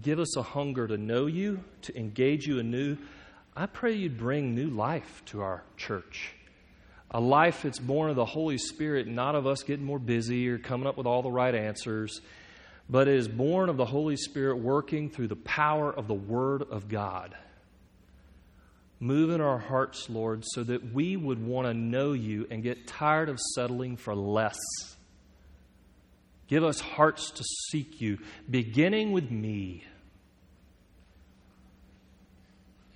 give 0.00 0.18
us 0.18 0.36
a 0.36 0.42
hunger 0.42 0.86
to 0.86 0.98
know 0.98 1.24
you, 1.24 1.64
to 1.82 1.98
engage 1.98 2.46
you 2.46 2.58
anew. 2.58 2.98
I 3.56 3.64
pray 3.64 3.94
you'd 3.94 4.18
bring 4.18 4.54
new 4.54 4.68
life 4.68 5.22
to 5.26 5.40
our 5.40 5.62
church. 5.78 6.34
A 7.10 7.20
life 7.20 7.62
that's 7.62 7.78
born 7.78 8.10
of 8.10 8.16
the 8.16 8.26
Holy 8.26 8.58
Spirit, 8.58 9.08
not 9.08 9.34
of 9.34 9.46
us 9.46 9.62
getting 9.62 9.86
more 9.86 9.98
busy 9.98 10.48
or 10.50 10.58
coming 10.58 10.86
up 10.86 10.98
with 10.98 11.06
all 11.06 11.22
the 11.22 11.30
right 11.30 11.54
answers, 11.54 12.20
but 12.90 13.08
is 13.08 13.26
born 13.26 13.70
of 13.70 13.78
the 13.78 13.86
Holy 13.86 14.16
Spirit 14.16 14.58
working 14.58 15.08
through 15.08 15.28
the 15.28 15.36
power 15.36 15.90
of 15.90 16.08
the 16.08 16.14
Word 16.14 16.62
of 16.62 16.88
God. 16.88 17.34
Move 19.02 19.30
in 19.30 19.40
our 19.40 19.58
hearts, 19.58 20.10
Lord, 20.10 20.44
so 20.44 20.62
that 20.62 20.92
we 20.92 21.16
would 21.16 21.44
want 21.44 21.66
to 21.66 21.72
know 21.72 22.12
you 22.12 22.46
and 22.50 22.62
get 22.62 22.86
tired 22.86 23.30
of 23.30 23.40
settling 23.54 23.96
for 23.96 24.14
less. 24.14 24.58
Give 26.48 26.62
us 26.62 26.80
hearts 26.80 27.30
to 27.30 27.44
seek 27.70 28.02
you, 28.02 28.18
beginning 28.48 29.12
with 29.12 29.30
me. 29.30 29.84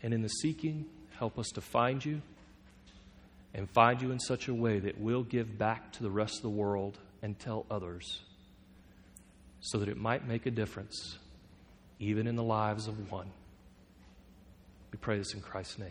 And 0.03 0.13
in 0.13 0.21
the 0.21 0.29
seeking, 0.29 0.85
help 1.19 1.39
us 1.39 1.49
to 1.55 1.63
find 1.63 2.05
you 2.05 2.21
and 3.55 3.71
find 3.71 4.03
you 4.03 4.11
in 4.11 4.21
such 4.21 4.49
a 4.49 4.55
way 4.55 4.81
that 4.81 5.01
we'll 5.01 5.23
give 5.23 5.57
back 5.57 5.93
to 5.93 6.03
the 6.03 6.11
rest 6.11 6.37
of 6.37 6.43
the 6.43 6.51
world 6.51 6.99
and 7.23 7.39
tell 7.39 7.65
others 7.71 8.21
so 9.61 9.79
that 9.79 9.89
it 9.89 9.97
might 9.97 10.29
make 10.29 10.45
a 10.45 10.51
difference, 10.51 11.17
even 11.99 12.27
in 12.27 12.37
the 12.37 12.43
lives 12.43 12.89
of 12.89 13.11
one. 13.11 13.31
We 14.95 14.99
pray 14.99 15.19
this 15.19 15.35
in 15.35 15.41
Christ's 15.41 15.81
name. 15.81 15.91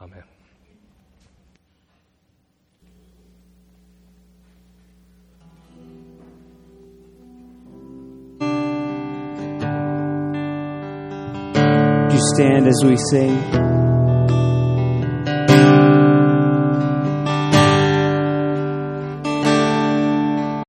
Amen. 0.00 0.22
You 12.10 12.18
stand 12.34 12.66
as 12.66 12.82
we 12.82 12.96
sing. 13.10 13.69